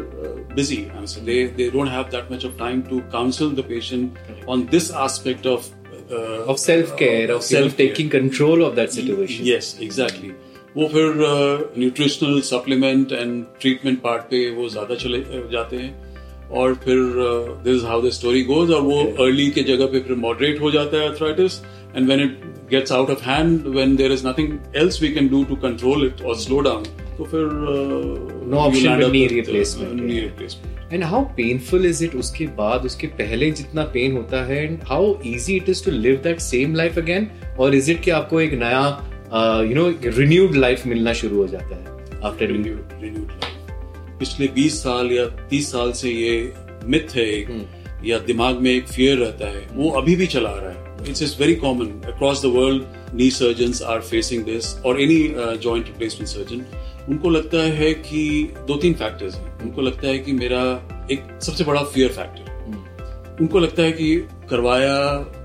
busy 0.56 0.78
they 1.26 1.44
they 1.58 1.70
don't 1.70 1.90
have 1.90 2.04
that 2.12 2.32
much 2.32 2.46
of 2.46 2.58
time 2.60 2.82
to 2.82 3.00
counsel 3.14 3.50
the 3.52 3.64
patient 3.70 4.48
on 4.50 4.68
this 4.72 4.90
aspect 5.06 5.48
of 5.48 5.70
of 6.50 6.58
self 6.58 6.96
care 7.00 7.32
of 7.32 7.44
self 7.44 7.78
taking 7.78 8.10
control 8.10 8.64
of 8.64 8.76
that 8.76 8.90
situation 8.90 9.48
yes 9.48 9.78
exactly 9.82 10.32
वो 10.78 10.88
फिर 10.88 11.14
nutritional 11.78 12.40
supplement 12.48 13.12
and 13.12 13.44
treatment 13.62 14.02
part 14.02 14.22
पे 14.32 14.50
वो 14.56 14.68
ज़्यादा 14.70 14.96
चले 14.96 15.24
जाते 15.52 15.78
हैं। 15.78 16.52
और 16.60 16.74
फिर 16.84 17.00
this 17.64 17.84
how 17.84 18.02
the 18.02 18.10
story 18.12 18.42
goes 18.44 18.72
और 18.72 18.82
वो 18.82 19.02
अर्ली 19.26 19.50
के 19.52 19.64
जगह 19.64 19.86
पे 19.86 20.00
फिर 20.00 20.16
मॉडरेट 20.18 20.62
हो 20.62 20.72
जाता 20.72 20.98
है 20.98 21.08
arthritis 21.10 21.60
and 21.96 22.06
when 22.08 22.22
it 22.22 22.46
gets 22.72 22.92
out 22.92 23.10
of 23.10 23.24
hand 23.24 23.68
when 23.68 23.96
there 23.96 24.12
is 24.12 24.28
nothing 24.28 24.58
else 24.76 25.02
we 25.02 25.08
can 25.14 25.28
do 25.28 25.44
to 25.44 25.56
control 25.66 26.06
it 26.06 26.22
और 26.22 26.36
स्लो 26.36 26.60
डाउन 26.70 26.84
तो 27.18 27.24
फिर 27.24 27.50
no 28.52 28.58
option 28.58 29.12
knee 29.12 29.26
replacement 29.28 30.02
knee 30.02 30.20
replacement 30.20 30.94
and 30.94 31.04
how 31.04 31.24
painful 31.38 31.86
is 31.86 32.04
it 32.04 32.16
उसके 32.16 32.48
बाद 32.58 32.86
उसके 32.86 33.08
पहले 33.18 33.52
जितना 33.52 33.84
pain 33.94 34.18
होता 34.18 34.44
है 34.46 34.64
and 34.64 34.80
how 34.88 35.14
easy 35.26 35.56
it 35.56 35.70
is 35.70 35.84
to 35.86 35.92
live 35.92 36.22
that 36.24 36.40
same 36.42 36.76
life 36.76 36.98
again 36.98 37.28
और 37.60 37.76
इज़ 37.76 37.92
इट 37.92 38.02
कि 38.04 38.12
आपको 38.12 38.42
एक 38.42 38.54
नया 38.60 38.84
यू 39.34 39.76
नो 39.76 39.94
रिन्यूड 40.18 40.56
लाइफ 40.56 40.86
मिलना 40.86 41.14
शुरू 41.14 41.38
हो 41.38 41.48
जाता 41.48 41.76
है 41.76 42.22
आफ्टर 42.24 42.48
रिन्यूड 42.48 43.32
लाइफ 43.32 43.58
पिछले 44.20 44.48
20 44.48 44.70
साल 44.70 45.12
या 45.12 45.50
30 45.50 45.62
साल 45.62 45.92
से 45.92 46.10
ये 46.10 46.54
मिथ 46.84 47.16
है 47.16 47.26
एक 47.26 47.48
hmm. 47.48 48.06
या 48.06 48.20
दिमाग 48.20 48.58
में 48.58 48.72
एक 48.72 48.88
फियर 48.88 49.18
रहता 49.18 49.48
है 49.48 49.70
वो 49.74 49.90
अभी 49.90 50.16
भी 50.16 50.28
चला 50.28 50.52
रहा 50.52 50.72
है। 50.72 51.10
It's 51.10 51.22
is 51.22 51.36
very 51.40 51.56
common 51.56 51.86
across 51.86 52.44
the 52.44 52.46
world 52.46 52.84
knee 53.16 53.30
surgeon 53.30 53.86
are 53.86 54.02
facing 54.02 54.44
this 54.44 54.76
और 54.76 55.02
एनी 55.02 55.36
जॉइंट 55.58 55.86
रिप्लेसमेंट 55.86 56.28
सर्जन 56.28 56.66
उनको 57.10 57.30
लगता 57.30 57.58
है 57.58 57.94
कि 57.94 58.54
दो 58.68 58.76
तीन 58.76 58.94
फैक्टर्स 58.94 59.36
हैं। 59.36 59.60
उनको 59.60 59.82
लगता 59.82 60.08
है 60.08 60.20
कि 60.20 60.32
मेरा 60.32 60.62
एक 61.12 61.42
सबसे 61.42 61.64
बड़ा 61.64 61.84
फियर 61.84 62.10
फैक्टर 62.10 62.48
उनको 63.42 63.60
लगता 63.60 63.84
है 63.84 63.92
कि 63.92 64.28
करवाया 64.50 64.96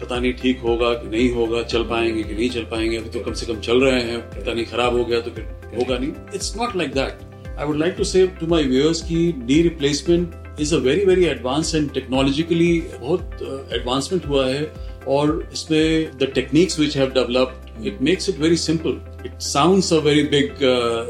पता 0.01 0.19
नहीं 0.19 0.33
ठीक 0.33 0.61
होगा 0.61 0.93
कि 0.95 1.09
नहीं 1.09 1.31
होगा 1.31 1.63
चल 1.63 1.83
पाएँगे 1.85 2.23
कि 2.23 2.35
नहीं 2.35 2.51
चल 2.51 2.65
पाएँगे 2.65 2.97
अभी 2.97 3.11
तो 3.11 3.21
कम 3.21 3.33
से 3.33 3.47
कम 3.47 3.61
चल 3.61 3.81
रहे 3.81 4.01
हैं 4.03 4.21
पता 4.31 4.53
नहीं 4.53 4.65
खराब 4.65 4.97
हो 4.97 5.05
गया 5.05 5.21
तो 5.21 5.31
फिर 5.31 5.45
होगा 5.79 5.99
नहीं। 5.99 6.13
It's 6.35 6.57
not 6.57 6.77
like 6.77 6.93
that 6.93 7.59
I 7.59 7.67
would 7.67 7.77
like 7.77 7.95
to 7.99 8.05
say 8.05 8.27
to 8.41 8.47
my 8.47 8.65
viewers 8.65 9.03
की 9.03 9.27
knee 9.39 9.63
replacement 9.63 10.61
is 10.61 10.75
a 10.75 10.79
very 10.79 11.05
very 11.05 11.25
advance 11.25 11.75
and 11.75 11.91
technologically 11.93 12.73
बहुत 12.81 13.71
एडवांसमेंट 13.73 14.23
uh, 14.23 14.29
हुआ 14.29 14.47
है 14.47 14.73
और 15.09 15.51
इसमें 15.53 16.19
the 16.19 16.33
techniques 16.35 16.79
which 16.81 16.97
have 16.97 17.11
developed 17.11 17.87
it 17.87 18.03
makes 18.03 18.29
it 18.29 18.39
very 18.39 18.57
simple 18.57 19.01
it 19.27 19.41
sounds 19.41 19.93
a 19.93 19.97
very 19.97 20.23
big 20.23 20.59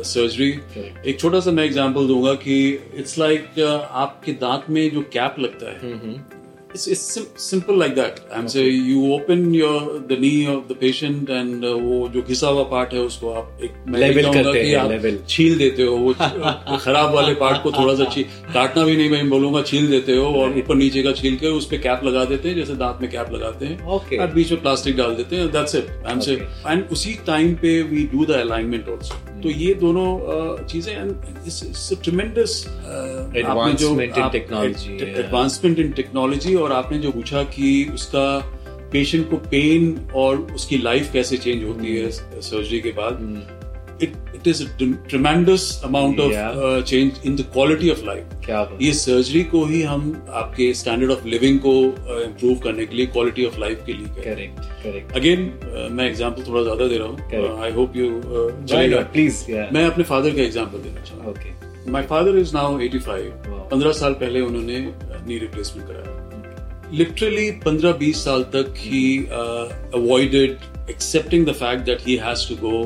surgery 0.05 0.51
एक 1.11 1.17
छोटा 1.21 1.41
सा 1.41 1.51
मैं 1.51 1.65
एग्जांपल 1.65 2.07
दूँगा 2.07 2.35
कि 2.35 2.61
इट्स 2.95 3.19
लाइक 3.19 3.45
like, 3.45 3.65
uh, 3.65 3.81
आपके 4.05 4.33
दांत 4.33 4.71
में 4.71 4.91
जो 4.91 5.01
कैप 5.13 5.37
लगता 5.39 5.71
है 5.71 5.81
mm 5.81 5.99
-hmm. 6.05 6.42
It's, 6.75 6.87
it's 6.87 7.03
sim 7.15 7.27
simple 7.37 7.77
like 7.77 7.95
that. 7.97 8.21
I'm 8.33 8.41
okay. 8.41 8.53
say 8.53 8.65
you 8.91 9.13
open 9.15 9.55
your 9.55 10.01
the 10.11 10.17
knee 10.17 10.47
of 10.47 10.69
the 10.69 10.77
patient 10.83 11.31
and 11.39 11.65
uh, 11.65 11.75
वो 11.83 12.09
जो 12.09 12.23
घिसा 12.23 12.49
हुआ 12.49 12.63
पार्ट 12.73 12.93
है 12.95 13.01
उसको 13.01 13.31
आप 13.31 13.65
एक 13.65 13.75
लेवल 13.97 14.33
करते 14.33 14.63
हैं 14.63 14.89
लेवल 14.89 15.19
छील 15.29 15.59
देते 15.59 15.83
हो 15.83 15.97
वो 15.97 16.13
खराब 16.79 17.15
वाले 17.15 17.35
पार्ट 17.35 17.63
को 17.63 17.73
थोड़ा 17.73 17.95
सा 17.95 18.05
छील 18.15 18.25
काटना 18.55 18.85
भी 18.85 18.97
नहीं 18.97 19.11
मैं 19.11 19.29
बोलूँगा 19.31 19.63
छील 19.73 19.91
देते 19.91 20.17
हो 20.17 20.27
और 20.43 20.59
ऊपर 20.59 20.75
नीचे 20.75 21.03
का 21.03 21.13
छील 21.23 21.37
के 21.37 21.47
उस 21.47 21.67
पर 21.71 21.77
कैप 21.87 22.05
लगा 22.05 22.25
देते 22.25 22.49
हैं 22.49 22.57
जैसे 22.57 22.75
दांत 22.75 22.99
में 23.03 23.11
कैप 23.11 23.33
लगाते 23.33 23.67
हैं। 23.67 23.79
Okay. 23.99 24.21
और 24.21 24.33
बीच 24.35 24.53
में 24.53 24.61
प्लास्टिक 24.63 24.97
डाल 24.97 25.15
देते 25.15 25.37
हैं 25.37 25.51
that's 25.53 25.75
it 25.75 25.91
I 26.07 26.13
am 26.13 26.21
say 26.21 26.35
and 26.67 26.85
उसी 26.93 27.19
टाइम 27.27 27.55
पे 27.55 27.83
we 27.83 28.05
do 28.13 28.25
the 28.25 28.31
alignment 28.31 28.89
also 28.89 29.15
तो 29.43 29.51
ये 29.51 29.75
दोनों 29.75 30.09
चीज़ें 30.67 30.95
tremendous 32.03 32.65
advancement 33.37 34.19
in 34.19 34.29
technology 34.29 34.95
advancement 35.21 35.79
in 35.79 35.91
technology 35.93 36.55
और 36.63 36.73
आपने 36.73 36.99
जो 36.99 37.11
पूछा 37.11 37.43
कि 37.43 37.91
उसका 37.95 38.59
पेशेंट 38.93 39.31
को 39.31 39.37
पेन 39.37 40.09
और 40.15 40.37
उसकी 40.37 40.79
लाइफ 40.79 41.13
कैसे 41.13 41.37
चेंज 41.37 41.65
होती 41.65 41.97
है 41.97 42.11
सर्जरी 42.11 42.81
hmm. 42.81 42.87
के 42.87 42.93
बाद 42.93 43.49
of 46.19 46.31
Yeah. 46.31 46.55
uh, 46.57 46.83
change 46.83 47.13
in 47.29 47.37
the 47.37 47.45
quality 47.57 47.91
of 47.91 47.99
life. 47.99 48.47
क्या 48.47 48.63
बात 48.65 48.79
ये 48.83 48.93
सर्जरी 48.93 49.45
को 49.45 49.65
ही 49.65 49.83
हम 49.83 50.27
आपके 50.31 50.75
स्टैंडर्ड 50.75 51.11
ऑफ़ 51.11 51.27
लिविंग 51.27 51.59
को 51.59 51.85
इम्प्रूव 52.23 52.59
करने 52.59 52.87
के 52.87 52.97
लिए 52.97 53.07
क्वालिटी 53.07 53.45
ऑफ़ 53.45 53.59
लाइफ 53.59 53.83
के 53.87 53.93
लिए 53.93 54.07
करेक्ट 54.07 54.59
करेक्ट 54.61 55.13
अगेन 55.13 55.61
मैं 55.93 56.09
एग्जांपल 56.09 56.43
थोड़ा 56.43 56.63
ज़्यादा 56.63 56.87
दे 56.87 56.99
रहा 56.99 57.09
हूँ। 57.09 57.63
आई 57.63 57.73
होप 57.73 57.97
यू 57.97 58.21
चलेगा। 58.67 59.01
प्लीज़ 59.01 59.53
मैं 59.53 59.85
अपने 59.87 60.05
फादर 60.05 60.31
का 60.31 60.43
एग्जांपल 60.43 60.79
देना 60.79 61.01
चाहूँगा। 61.01 61.93
My 61.93 62.03
father 62.03 62.39
is 62.39 62.57
now 62.57 62.79
85 62.79 63.31
Wow. 63.49 63.73
15 63.73 63.93
साल 63.93 64.13
पहले 64.13 64.41
उन्होंने 64.41 64.93
नी 65.27 65.39
रिप्लेसमेंट 65.39 65.89
कराया। 65.89 66.32
लिटरली 66.99 67.51
15-20 67.67 68.15
साल 68.25 68.43
तक 68.57 68.75
ही 68.79 69.05
avoided 69.29 70.57
accepting 70.91 71.47
the 71.47 71.53
fact 71.63 71.85
that 71.87 72.07
he 72.07 72.17
has 72.23 72.49
to 72.49 72.55
go 72.67 72.83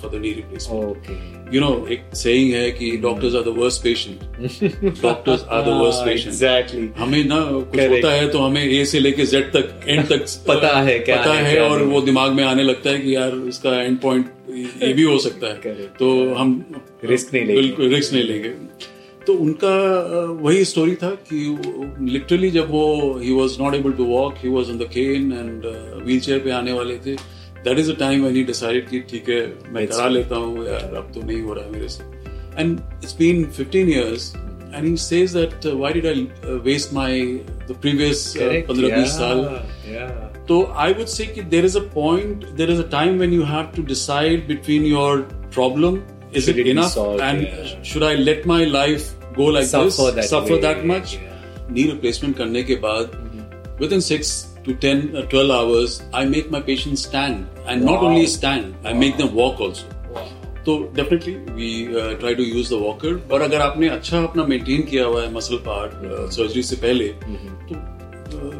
for 0.00 0.10
the 0.10 0.20
knee 0.22 0.32
replacement 0.32 0.84
okay 0.84 1.14
you 1.56 1.60
know 1.60 1.70
एक 1.92 2.02
सेइंग 2.16 2.52
है 2.54 2.70
कि 2.72 2.90
doctors 3.02 3.34
are 3.34 3.42
the 3.42 3.54
worst 3.56 3.82
patient 3.82 5.02
doctors 5.02 5.44
are 5.44 5.62
the 5.62 5.74
worst 5.80 6.04
patient 6.04 6.32
exactly 6.32 6.88
हमें 6.98 7.24
ना 7.24 7.40
कुछ 7.44 7.78
Correct. 7.78 7.90
होता 7.94 8.12
है 8.12 8.28
तो 8.30 8.38
हमें 8.38 8.62
ए 8.64 8.84
से 8.84 9.00
लेके 9.00 9.24
जेड 9.32 9.50
तक 9.56 9.80
एंड 9.88 10.06
तक 10.08 10.24
पता 10.48 10.76
है 10.80 10.98
क्या 10.98 11.16
पता 11.16 11.32
है, 11.32 11.44
है 11.44 11.54
क्या 11.54 11.64
और। 11.68 11.82
वो 11.92 12.00
दिमाग 12.02 12.32
में 12.32 12.44
आने 12.44 12.62
लगता 12.62 12.90
है 12.90 12.98
कि 12.98 13.14
यार 13.16 13.34
इसका 13.48 13.80
एंड 13.82 13.98
पॉइंट 14.00 14.30
ये 14.82 14.92
भी 14.92 15.02
हो 15.02 15.18
सकता 15.26 15.46
है 15.46 15.60
Correct. 15.66 15.98
तो 15.98 16.34
हम 16.34 16.54
रिस्क 17.04 17.34
नहीं 17.34 17.44
लेंगे। 17.44 17.60
बिल्कुल 17.62 17.94
रिस्क 17.94 18.12
नहीं 18.14 18.24
लेंगे 18.24 18.54
तो 19.26 19.34
उनका 19.34 19.74
वही 20.42 20.64
स्टोरी 20.64 20.94
था 20.94 21.10
कि 21.32 21.38
लिटरली 22.12 22.50
जब 22.50 22.70
वो 22.70 22.84
he 23.22 23.32
was 23.32 23.56
not 23.60 23.74
able 23.74 23.92
to 23.92 24.04
walk 24.04 24.34
he 24.44 24.48
was 24.48 24.70
on 24.70 24.78
the 24.78 24.88
cane 24.94 25.32
and 25.32 25.66
wheelchair 26.20 26.38
पे 26.38 26.50
आने 26.50 26.72
वाले 26.72 26.96
थे 27.06 27.14
that 27.64 27.78
is 27.78 27.90
a 27.92 27.94
time 27.94 28.22
when 28.22 28.36
he 28.36 28.44
decided 28.44 28.88
कि 28.88 29.00
ठीक 29.10 29.28
है 29.28 29.40
मैं 29.72 29.86
करा 29.86 30.08
लेता 30.08 30.36
हूँ 30.36 30.66
यार 30.66 30.94
अब 30.96 31.12
तो 31.14 31.26
नहीं 31.26 31.40
हो 31.42 31.54
रहा 31.54 31.64
है 31.64 31.72
मेरे 31.72 31.88
से। 31.88 32.04
And 32.60 32.78
it's 33.02 33.16
been 33.18 33.44
15 33.60 33.76
years 33.76 34.32
and 34.74 34.84
he 34.86 34.96
says 34.96 35.36
that 35.36 35.66
why 35.66 35.92
did 35.92 36.06
I 36.06 36.26
waste 36.68 36.94
my 36.94 37.20
the 37.70 37.76
previous 37.80 38.36
15 38.38 38.70
20 38.70 39.06
साल? 39.18 39.44
So 40.50 40.56
I 40.82 40.84
would 40.98 41.10
say 41.10 41.24
that 41.34 41.50
there 41.50 41.66
is 41.66 41.74
a 41.78 41.82
point, 41.96 42.44
there 42.60 42.70
is 42.74 42.78
a 42.84 42.86
time 42.94 43.18
when 43.22 43.34
you 43.34 43.42
have 43.50 43.66
to 43.74 43.82
decide 43.90 44.48
between 44.48 44.86
your 44.92 45.10
problem. 45.56 45.98
Is 46.33 46.45
Should 46.45 46.57
it, 46.57 46.59
it 46.59 46.63
be 46.65 46.71
enough? 46.71 46.91
solved? 46.93 47.21
and 47.21 47.41
Yeah. 47.47 47.75
should 47.91 48.03
I 48.03 48.15
let 48.29 48.45
my 48.53 48.59
life 48.77 49.05
go 49.37 49.45
like 49.57 49.67
Suffer 49.67 49.85
this? 49.85 50.15
that 50.15 50.29
suffer 50.31 50.53
way, 50.55 50.61
that 50.65 50.85
much? 50.93 51.13
yeah. 51.15 51.31
Knee 51.69 51.85
replacement 51.91 52.37
करने 52.37 52.63
के 52.63 52.75
बाद, 52.87 53.15
within 53.83 54.01
six 54.07 54.33
to 54.65 54.73
10, 54.85 54.99
uh, 55.21 55.23
12 55.33 55.51
hours, 55.59 55.95
I 56.21 56.25
make 56.33 56.51
my 56.55 56.61
patients 56.71 57.05
stand, 57.09 57.63
and 57.67 57.87
not 57.89 58.01
Wow. 58.01 58.09
only 58.09 58.27
stand, 58.35 58.75
I 58.91 58.93
make 59.03 59.17
them 59.23 59.33
walk 59.41 59.61
also. 59.67 59.91
तो 60.67 60.75
definitely 60.95 61.33
we 61.55 61.67
try 62.19 62.35
to 62.35 62.43
use 62.43 62.69
the 62.69 62.77
walker 62.83 63.19
और 63.33 63.41
अगर 63.41 63.61
आपने 63.61 63.87
अच्छा 63.95 64.21
अपना 64.23 64.43
maintain 64.51 64.81
किया 64.91 65.03
हुआ 65.05 65.21
है 65.23 65.33
मसल 65.33 65.57
पार्ट 65.67 66.31
सर्जरी 66.35 66.63
से 66.69 66.75
पहले 66.85 67.07
तो 67.07 67.75
अ, 67.75 68.08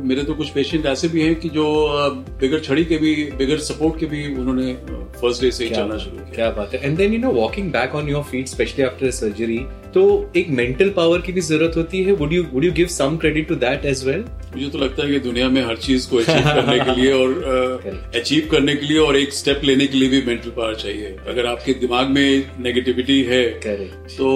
मेरे 0.01 0.23
तो 0.23 0.35
कुछ 0.35 0.51
पेशेंट 0.51 0.87
ऐसे 0.87 1.09
भी 1.09 1.23
हैं 1.23 1.35
कि 1.35 1.49
जो 1.49 1.65
बिगड़ 2.11 2.41
बिगर 2.41 2.61
छड़ी 2.61 2.85
के 2.85 2.99
भी 2.99 3.15
बिगर 3.37 3.59
सपोर्ट 3.59 4.01
के 4.01 4.07
भी 4.07 4.35
उन्होंने 4.35 4.73
फ़र्स्ट 5.21 5.43
डे 5.43 5.51
से 5.51 5.65
ही 5.65 5.71
चलना 5.71 5.99
शुरू 5.99 6.17
किया। 6.17 6.35
क्या 6.35 6.51
बात 6.51 6.75
है। 6.75 6.81
And 6.85 6.97
then 6.97 7.13
you 7.13 7.19
know 7.19 7.31
walking 7.31 7.71
back 7.73 7.95
on 7.95 8.09
your 8.09 8.23
feet 8.23 8.49
specially 8.49 8.85
after 8.85 9.11
surgery 9.11 9.59
तो 9.95 10.03
एक 10.37 10.49
मेंटल 10.51 10.89
पावर 10.91 11.21
की 11.21 11.33
भी 11.33 11.41
ज़रूरत 11.41 11.77
होती 11.77 12.03
है। 12.05 12.13
Would 12.13 12.33
you 12.33 12.43
would 12.53 12.65
you 12.65 12.73
give 12.73 12.87
some 12.97 13.17
credit 13.17 13.49
to 13.49 13.55
that 13.65 13.85
as 13.87 14.05
well 14.07 14.25
मुझे 14.57 14.69
तो 14.71 14.79
लगता 14.79 15.03
है 15.03 15.13
कि 15.13 15.19
दुनिया 15.21 15.49
में 15.49 15.63
हर 15.63 15.77
चीज़ 15.79 16.09
को 16.11 16.17
अचीव 16.17 16.47
करने 16.47 16.79
के 16.81 17.01
लिए 17.01 17.13
और 17.13 17.29
Correct. 17.83 18.17
अचीव 18.17 18.49
करने 18.51 18.75
के 18.75 18.87
लिए 18.87 18.99
और 18.99 19.17
एक 19.17 19.33
स्टेप 19.33 19.61
लेने 19.65 19.87
के 19.87 19.99
लिए 19.99 20.09
भी 20.09 20.23
मेंटल 20.27 20.51
पावर 20.51 20.75
चाहिए। 20.75 21.17
अगर 21.29 21.47
आपके 21.47 21.73
दिमाग 21.81 22.09
में 22.09 22.63
नेगेटिविटी 22.63 23.23
है 23.23 23.43
करेक्ट 23.67 24.17
तो 24.17 24.27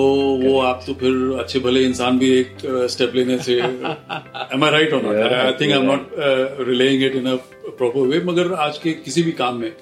वो 0.42 0.58
आप 0.60 0.82
तो 0.86 0.94
फिर 0.94 1.38
अच्छे 1.40 1.58
भले 1.58 1.84
इंसान 1.84 2.18
भी 2.18 2.30
एक 2.38 2.56
स्टेप 2.90 3.10
uh, 3.10 3.16
लेने 3.16 3.38
से 3.38 3.54
am 3.54 4.64
I 4.64 4.70
right 4.70 4.92
not 4.94 5.06
I 5.06 5.52
think 5.60 5.72
I 5.72 5.78
am 5.78 5.86
not 5.86 6.10
relaying 6.68 7.04
it 7.04 7.16
in 7.16 7.26
a 7.26 7.34
proper 7.78 8.06
way 8.08 8.20
मगर 8.24 8.52
आज 8.66 8.78
के 8.78 8.92
किसी 9.04 9.22
भी 9.22 9.32
काम 9.32 9.60
में 9.60 9.72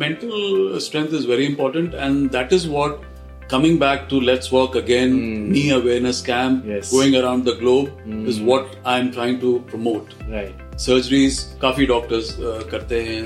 mental 0.00 0.78
strength 0.78 1.14
is 1.14 1.26
very 1.26 1.44
important 1.44 1.94
and 1.94 2.30
that 2.30 2.52
is 2.52 2.68
what 2.68 3.17
coming 3.50 3.76
back 3.78 4.08
to 4.08 4.20
let's 4.20 4.50
walk 4.54 4.74
again 4.74 5.14
knee 5.52 5.70
awareness 5.76 6.18
camp 6.22 6.66
Yes. 6.70 6.90
going 6.92 7.14
around 7.20 7.46
the 7.50 7.54
globe 7.60 7.88
is 8.32 8.40
what 8.48 8.74
i'm 8.94 9.10
trying 9.12 9.38
to 9.44 9.52
promote. 9.70 10.12
Right 10.30 10.76
surgeries 10.86 11.38
काफ़ी 11.62 11.86
doctors 11.86 12.36
करते 12.70 13.00
हैं 13.02 13.22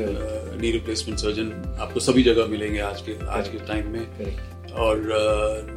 knee 0.61 0.71
replacement 0.73 1.19
surgeon 1.19 1.51
आपको 1.81 2.01
सभी 2.01 2.23
जगह 2.23 2.47
मिलेंगे 2.51 2.79
आज 2.91 3.01
के 3.09 3.17
आज 3.39 3.49
के 3.49 3.59
टाइम 3.67 3.89
में। 3.93 4.05
करेक्ट 4.19 4.73
और 4.85 5.03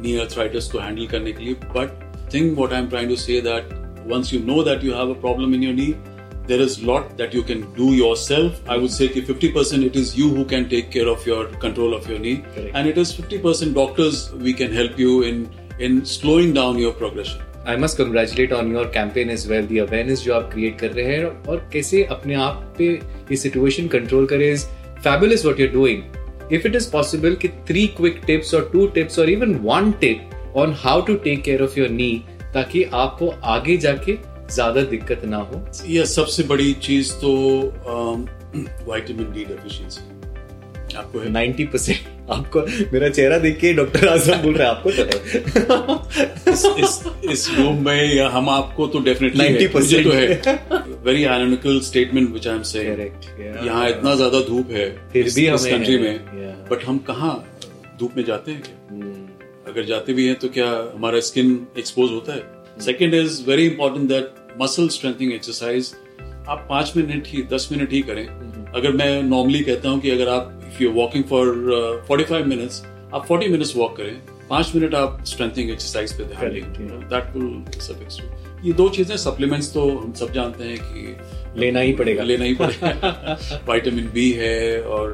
नी 0.02 0.16
अर्थराइटिस 0.18 0.70
को 0.72 0.78
हैंडल 0.78 1.06
करने 1.06 1.32
के 1.32 1.44
लिए। 1.44 1.54
But 1.76 1.88
thing 2.34 2.56
what 2.56 2.72
I 2.72 2.80
am 2.80 2.88
trying 2.88 3.10
to 3.10 3.16
say 3.22 3.40
that 3.48 3.74
once 4.12 4.32
you 4.34 4.40
know 4.44 4.62
that 4.64 4.84
you 4.84 4.94
have 4.94 5.14
a 5.14 5.20
problem 5.20 5.54
in 5.54 5.62
your 5.62 5.74
knee 5.74 5.94
there 6.47 6.63
is 6.65 6.73
lot 6.83 7.11
that 7.17 7.35
you 7.37 7.43
can 7.43 7.61
do 7.75 7.89
yourself 7.97 8.71
i 8.75 8.77
would 8.77 8.93
say 8.93 9.07
कि 9.07 9.21
50% 9.27 9.85
it 9.89 9.99
is 10.01 10.15
you 10.21 10.29
who 10.29 10.43
can 10.45 10.67
take 10.73 10.89
care 10.91 11.07
of 11.11 11.27
your 11.27 11.43
control 11.65 11.93
of 11.93 12.09
your 12.09 12.19
knee 12.19 12.35
Correct. 12.55 12.75
and 12.75 12.87
it 12.87 12.97
is 12.97 13.13
50% 13.13 13.73
doctors 13.75 14.25
we 14.47 14.53
can 14.63 14.73
help 14.73 14.99
you 14.99 15.21
in 15.23 15.47
in 15.79 16.03
slowing 16.15 16.53
down 16.59 16.83
your 16.85 16.93
progression 17.03 17.47
I 17.67 17.77
must 17.77 17.97
congratulate 17.97 18.53
on 18.53 18.71
your 18.73 18.85
campaign 18.93 19.29
is 19.31 19.45
well 19.49 19.65
the 19.67 19.77
awareness 19.79 20.23
जो 20.23 20.33
आप 20.33 20.49
create 20.53 20.79
कर 20.79 20.91
रहे 20.91 21.15
हैं 21.15 21.25
और 21.25 21.57
कैसे 21.73 22.03
अपने 22.11 22.35
आप 22.45 22.63
पे 22.77 22.87
ये 23.31 23.35
सिचुएशन 23.37 23.87
कंट्रोल 23.87 24.25
करें 24.27 24.45
is 24.51 24.63
fabulous 25.03 25.45
what 25.45 25.59
you 25.59 25.67
doing 25.73 26.53
if 26.53 26.65
it 26.65 26.75
is 26.75 26.89
possible 26.91 27.35
कि 27.41 27.47
थ्री 27.67 27.85
क्विक 27.97 28.19
टिप्स 28.27 28.53
और 28.55 28.69
टू 28.73 28.87
टिप्स 28.95 29.19
और 29.19 29.29
even 29.29 29.53
one 29.63 29.91
tip 30.01 30.55
on 30.57 30.73
how 30.77 31.01
to 31.05 31.15
take 31.27 31.43
care 31.43 31.63
of 31.63 31.77
your 31.77 31.89
knee 31.89 32.11
ताकि 32.53 32.83
आपको 33.03 33.33
आगे 33.53 33.77
जाके 33.85 34.17
ज़्यादा 34.50 34.82
दिक्कत 34.90 35.24
ना 35.24 35.36
हो? 35.38 35.64
यह 35.88 36.04
सबसे 36.06 36.42
बड़ी 36.44 36.72
चीज़ 36.82 37.12
तो 37.14 37.30
विटामिन 38.88 39.32
डी 39.32 39.44
डेफिशिएंसी 39.44 40.02
आपको 40.96 41.18
है? 41.18 41.30
90 41.32 41.64
परसेंट। 41.72 42.30
आपको 42.30 42.60
मेरा 42.92 43.08
चेहरा 43.08 43.38
देख 43.38 43.58
के 43.60 43.72
डॉक्टर 43.72 44.08
आज़म 44.08 44.42
बोल 44.42 44.54
रहे 44.54 44.68
हैं 44.68 44.74
आपको 44.74 44.90
तो 44.90 45.02
इस 46.52 46.64
इस 46.78 47.02
इस 47.30 47.48
रूम 47.58 47.84
में 47.84 48.14
या 48.14 48.28
हम 48.28 48.48
आपको 48.50 48.86
तो 48.86 48.98
डेफिनेटली 49.00 49.48
90% 49.48 50.04
तो 50.04 50.12
है। 50.12 50.96
Very 51.04 51.24
ironical 51.24 51.80
statement 51.80 52.30
which 52.30 52.46
I 52.48 52.54
am 52.54 52.62
correct 52.62 53.40
यहाँ 53.66 53.88
इतना 53.88 54.14
ज़्यादा 54.14 54.40
धूप 54.40 54.70
है 54.70 54.88
फिर 55.12 55.30
भी 55.34 55.48
इस 55.48 55.66
कंट्री 55.66 55.98
में। 55.98 56.14
बट 56.70 56.84
हम 56.84 56.98
कहाँ 57.08 57.34
धूप 58.00 58.16
में 58.16 58.24
जाते 58.24 58.50
हैं 58.50 58.62
क्या? 58.62 58.76
Hmm. 58.88 59.24
अगर 59.68 59.84
जाते 59.84 60.12
भी 60.12 60.26
हैं 60.26 60.36
तो 60.38 60.48
क्या 60.48 60.68
हमारा 60.94 61.20
स्किन 61.20 61.66
एक्सपोज 61.78 62.10
होता 62.10 62.34
है? 62.34 62.55
Second 62.80 63.14
is 63.14 63.42
very 63.46 63.66
important 63.66 64.08
that 64.08 64.34
muscle 64.60 64.88
strengthening 64.88 65.32
exercise 65.32 65.94
आप 66.48 66.66
पाँच 66.70 66.92
मिनट 66.96 67.26
ही 67.26 67.42
दस 67.52 67.68
मिनट 67.72 67.92
ही 67.92 68.00
करें। 68.02 68.26
अगर 68.72 68.92
मैं 68.92 69.22
नॉर्मली 69.22 69.60
कहता 69.60 69.88
हूँ 69.88 70.00
कि 70.00 70.10
अगर 70.10 70.28
आप 70.28 70.60
if 70.66 70.82
you 70.82 70.90
walking 70.92 71.24
for 71.24 72.04
forty 72.08 72.24
five 72.24 72.46
minutes 72.46 72.82
आप 73.14 73.26
फोर्टी 73.26 73.48
मिनट्स 73.48 73.76
वॉक 73.76 73.96
करें। 73.96 74.16
पाँच 74.48 74.72
मिनट 74.74 74.94
आप 74.94 75.24
स्ट्रेंथिंग 75.26 75.70
एक्सरसाइज 75.70 76.12
पे 76.18 76.24
ध्यान 76.24 76.50
दें। 76.50 77.08
दैट 77.08 77.36
विल 77.36 77.80
सफिक्स 77.80 78.20
ये 78.64 78.72
दो 78.72 78.88
चीज़ें 78.88 79.16
सप्लीमेंट्स 79.16 79.72
तो 79.74 79.88
हम 79.88 80.12
सब 80.12 80.32
जानते 80.32 80.64
हैं 80.64 80.78
कि 80.78 81.16
लेना 81.60 81.80
ही 81.80 81.92
पड़ेगा। 81.92 82.22
लेना 82.22 82.44
ही 82.44 82.54
पड़ेगा। 82.54 83.36
विटामिन 83.70 84.08
बी 84.14 84.30
है 84.30 84.80
और 84.82 85.12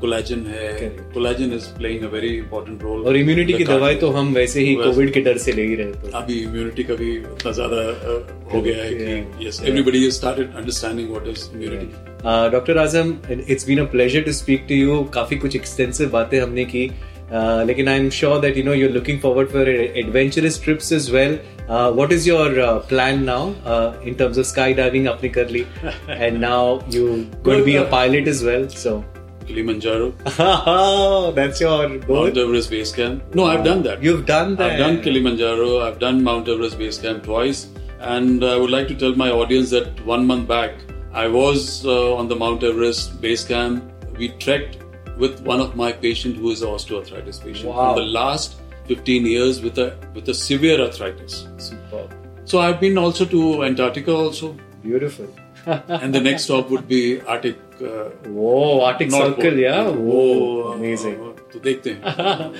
कोलेजन 0.00 0.44
है। 0.48 0.68
Correct. 0.72 1.14
Collagen 1.14 1.52
is 1.52 1.66
playing 1.78 2.02
a 2.02 2.08
very 2.08 2.28
important 2.36 2.82
role 2.82 3.02
और 3.02 3.16
इम्यूनिटी 3.16 3.52
की 3.52 3.64
दवाई 3.64 3.94
तो 3.94 4.10
हम 4.10 4.32
वैसे 4.34 4.60
ही 4.60 4.74
कोविड 4.74 5.12
के 5.12 5.20
डर 5.20 5.38
से 5.38 5.52
ले 5.52 5.62
ही 5.62 5.74
रहे 5.74 5.92
तो। 5.92 6.10
अभी 6.18 6.38
इम्यूनिटी 6.42 6.82
का 6.82 6.94
भी 6.94 7.16
उतना 7.32 7.52
ज़्यादा 7.52 7.76
uh, 7.76 8.52
हो 8.54 8.60
गया 8.60 8.84
है 8.84 8.90
कि 8.94 9.46
yes. 9.46 9.62
Everybody 9.64 10.10
started 10.10 10.54
understanding 10.56 11.10
what 11.10 11.28
is 11.28 11.48
immunity 11.54 12.50
doctor 12.50 12.78
Azam 12.78 13.14
it's 13.30 13.66
been 13.68 13.78
a 13.78 13.84
pleasure 13.96 14.22
to 14.22 14.32
speak 14.32 14.64
to 14.68 14.74
you 14.74 15.02
काफ़ी 15.14 15.36
कुछ 15.36 15.56
एक्सटेंसिव 15.56 16.10
बातें 16.10 16.40
हमने 16.40 16.64
की। 16.64 16.88
Uh, 17.24 17.66
लेकिन 17.66 17.88
I 17.88 17.98
am 17.98 18.08
sure 18.10 18.40
that 18.40 18.56
you 18.58 18.62
know 18.64 18.72
you 18.74 18.86
are 18.88 18.92
looking 18.94 19.18
forward 19.18 19.48
for 19.48 19.68
adventurous 19.68 20.62
trips 20.64 20.92
as 20.92 21.10
well 21.10 21.38
Uh, 21.68 21.90
what 21.92 22.12
is 22.12 22.26
your 22.26 22.60
uh, 22.60 22.80
plan 22.80 23.24
now 23.24 23.54
uh, 23.64 23.98
in 24.02 24.14
terms 24.14 24.36
of 24.36 24.44
skydiving? 24.44 25.04
Apne 25.12 25.32
kar 25.32 25.44
li, 25.44 25.66
and 26.08 26.40
now 26.40 26.82
you 26.90 27.24
going 27.42 27.58
to 27.58 27.64
be 27.64 27.76
a 27.76 27.84
uh, 27.84 27.90
pilot 27.90 28.28
as 28.28 28.44
well. 28.44 28.68
So 28.68 29.04
Kilimanjaro. 29.46 30.12
Oh, 30.38 31.32
that's 31.32 31.60
your 31.60 31.98
goal. 31.98 32.24
Mount 32.24 32.36
Everest 32.36 32.70
base 32.70 32.92
camp. 32.92 33.34
No, 33.34 33.44
I've 33.46 33.64
done 33.64 33.82
that. 33.82 34.02
You've 34.02 34.26
done 34.26 34.56
that. 34.56 34.72
I've 34.72 34.78
done 34.78 35.02
Kilimanjaro. 35.02 35.80
I've 35.86 35.98
done 35.98 36.22
Mount 36.22 36.48
Everest 36.48 36.78
base 36.78 36.98
camp 36.98 37.24
twice, 37.24 37.68
and 38.00 38.44
I 38.44 38.56
would 38.56 38.70
like 38.70 38.88
to 38.88 38.94
tell 38.94 39.14
my 39.14 39.30
audience 39.30 39.70
that 39.70 40.04
one 40.04 40.26
month 40.26 40.48
back 40.48 40.74
I 41.12 41.28
was 41.28 41.86
uh, 41.86 42.16
on 42.16 42.28
the 42.28 42.36
Mount 42.36 42.62
Everest 42.62 43.20
base 43.20 43.44
camp. 43.44 43.84
We 44.18 44.28
trekked 44.28 44.78
with 45.16 45.40
one 45.40 45.60
of 45.60 45.76
my 45.76 45.92
patients 45.92 46.38
who 46.38 46.50
is 46.50 46.62
an 46.62 46.68
osteoarthritis 46.68 47.42
patient. 47.42 47.68
Wow. 47.68 47.90
And 47.90 47.98
the 47.98 48.06
last 48.06 48.56
15 48.88 49.26
years 49.26 49.62
with 49.62 49.78
a 49.78 49.88
with 50.14 50.28
a 50.28 50.34
severe 50.34 50.80
arthritis. 50.80 51.46
Superb. 51.58 52.14
So 52.44 52.60
I've 52.60 52.80
been 52.80 52.98
also 52.98 53.24
to 53.24 53.64
Antarctica 53.64 54.14
also, 54.14 54.54
beautiful 54.82 55.28
and 55.66 56.14
the 56.14 56.20
next 56.20 56.44
stop 56.44 56.70
would 56.70 56.86
be 56.88 57.20
Arctic. 57.22 57.56
Uh, 57.82 58.10
Whoa, 58.38 58.80
Arctic 58.88 59.10
North 59.10 59.36
Circle, 59.36 59.50
Pole. 59.50 59.58
yeah. 59.58 59.84
वो 59.84 60.18
Whoa, 60.26 60.72
amazing. 60.74 61.14
तो 61.54 61.60
देखते 61.64 61.90
हैं 61.90 62.12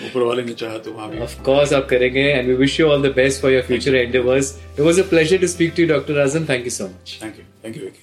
ऊपर 0.08 0.22
वाले 0.22 0.42
ने 0.42 0.52
चाहा 0.62 0.78
तो 0.86 0.92
वहाँ 0.92 1.10
भी 1.10 1.18
Of 1.26 1.34
course, 1.48 1.72
आप 1.72 1.86
करेंगे 1.88 2.24
and 2.38 2.48
we 2.52 2.56
wish 2.62 2.78
you 2.78 2.88
all 2.90 3.04
the 3.06 3.12
best 3.18 3.40
for 3.44 3.50
your 3.54 3.62
future 3.70 3.94
endeavors. 4.02 4.50
It 4.76 4.82
was 4.88 4.98
a 4.98 5.04
pleasure 5.12 5.38
to 5.44 5.48
speak 5.54 5.74
to 5.76 5.82
you, 5.82 5.88
Dr. 5.92 6.16
Azam. 6.24 6.46
Thank 6.52 6.64
you 6.70 6.74
so 6.78 6.88
much. 6.94 7.18
Thank 7.22 7.38
you 7.38 7.44
thank 7.64 7.76
you 7.76 7.82
Vicky 7.82 8.02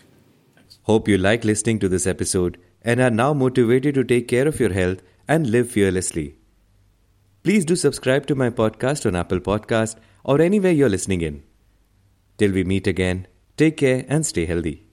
Hope 0.91 1.07
you 1.13 1.17
like 1.23 1.43
listening 1.51 1.79
to 1.85 1.89
this 1.95 2.07
episode 2.13 2.57
and 2.83 3.05
are 3.07 3.13
now 3.17 3.31
motivated 3.41 3.99
to 4.01 4.03
take 4.13 4.27
care 4.35 4.47
of 4.53 4.59
your 4.65 4.71
health 4.77 5.03
and 5.35 5.51
live 5.55 5.69
fearlessly. 5.77 6.27
Please 7.43 7.65
do 7.65 7.75
subscribe 7.75 8.27
to 8.27 8.35
my 8.35 8.51
podcast 8.51 9.07
on 9.07 9.15
Apple 9.15 9.39
Podcast 9.39 9.95
or 10.23 10.39
anywhere 10.39 10.71
you're 10.71 10.89
listening 10.89 11.21
in. 11.21 11.41
Till 12.37 12.51
we 12.51 12.63
meet 12.63 12.85
again, 12.85 13.27
take 13.57 13.77
care 13.77 14.05
and 14.07 14.23
stay 14.23 14.45
healthy. 14.45 14.90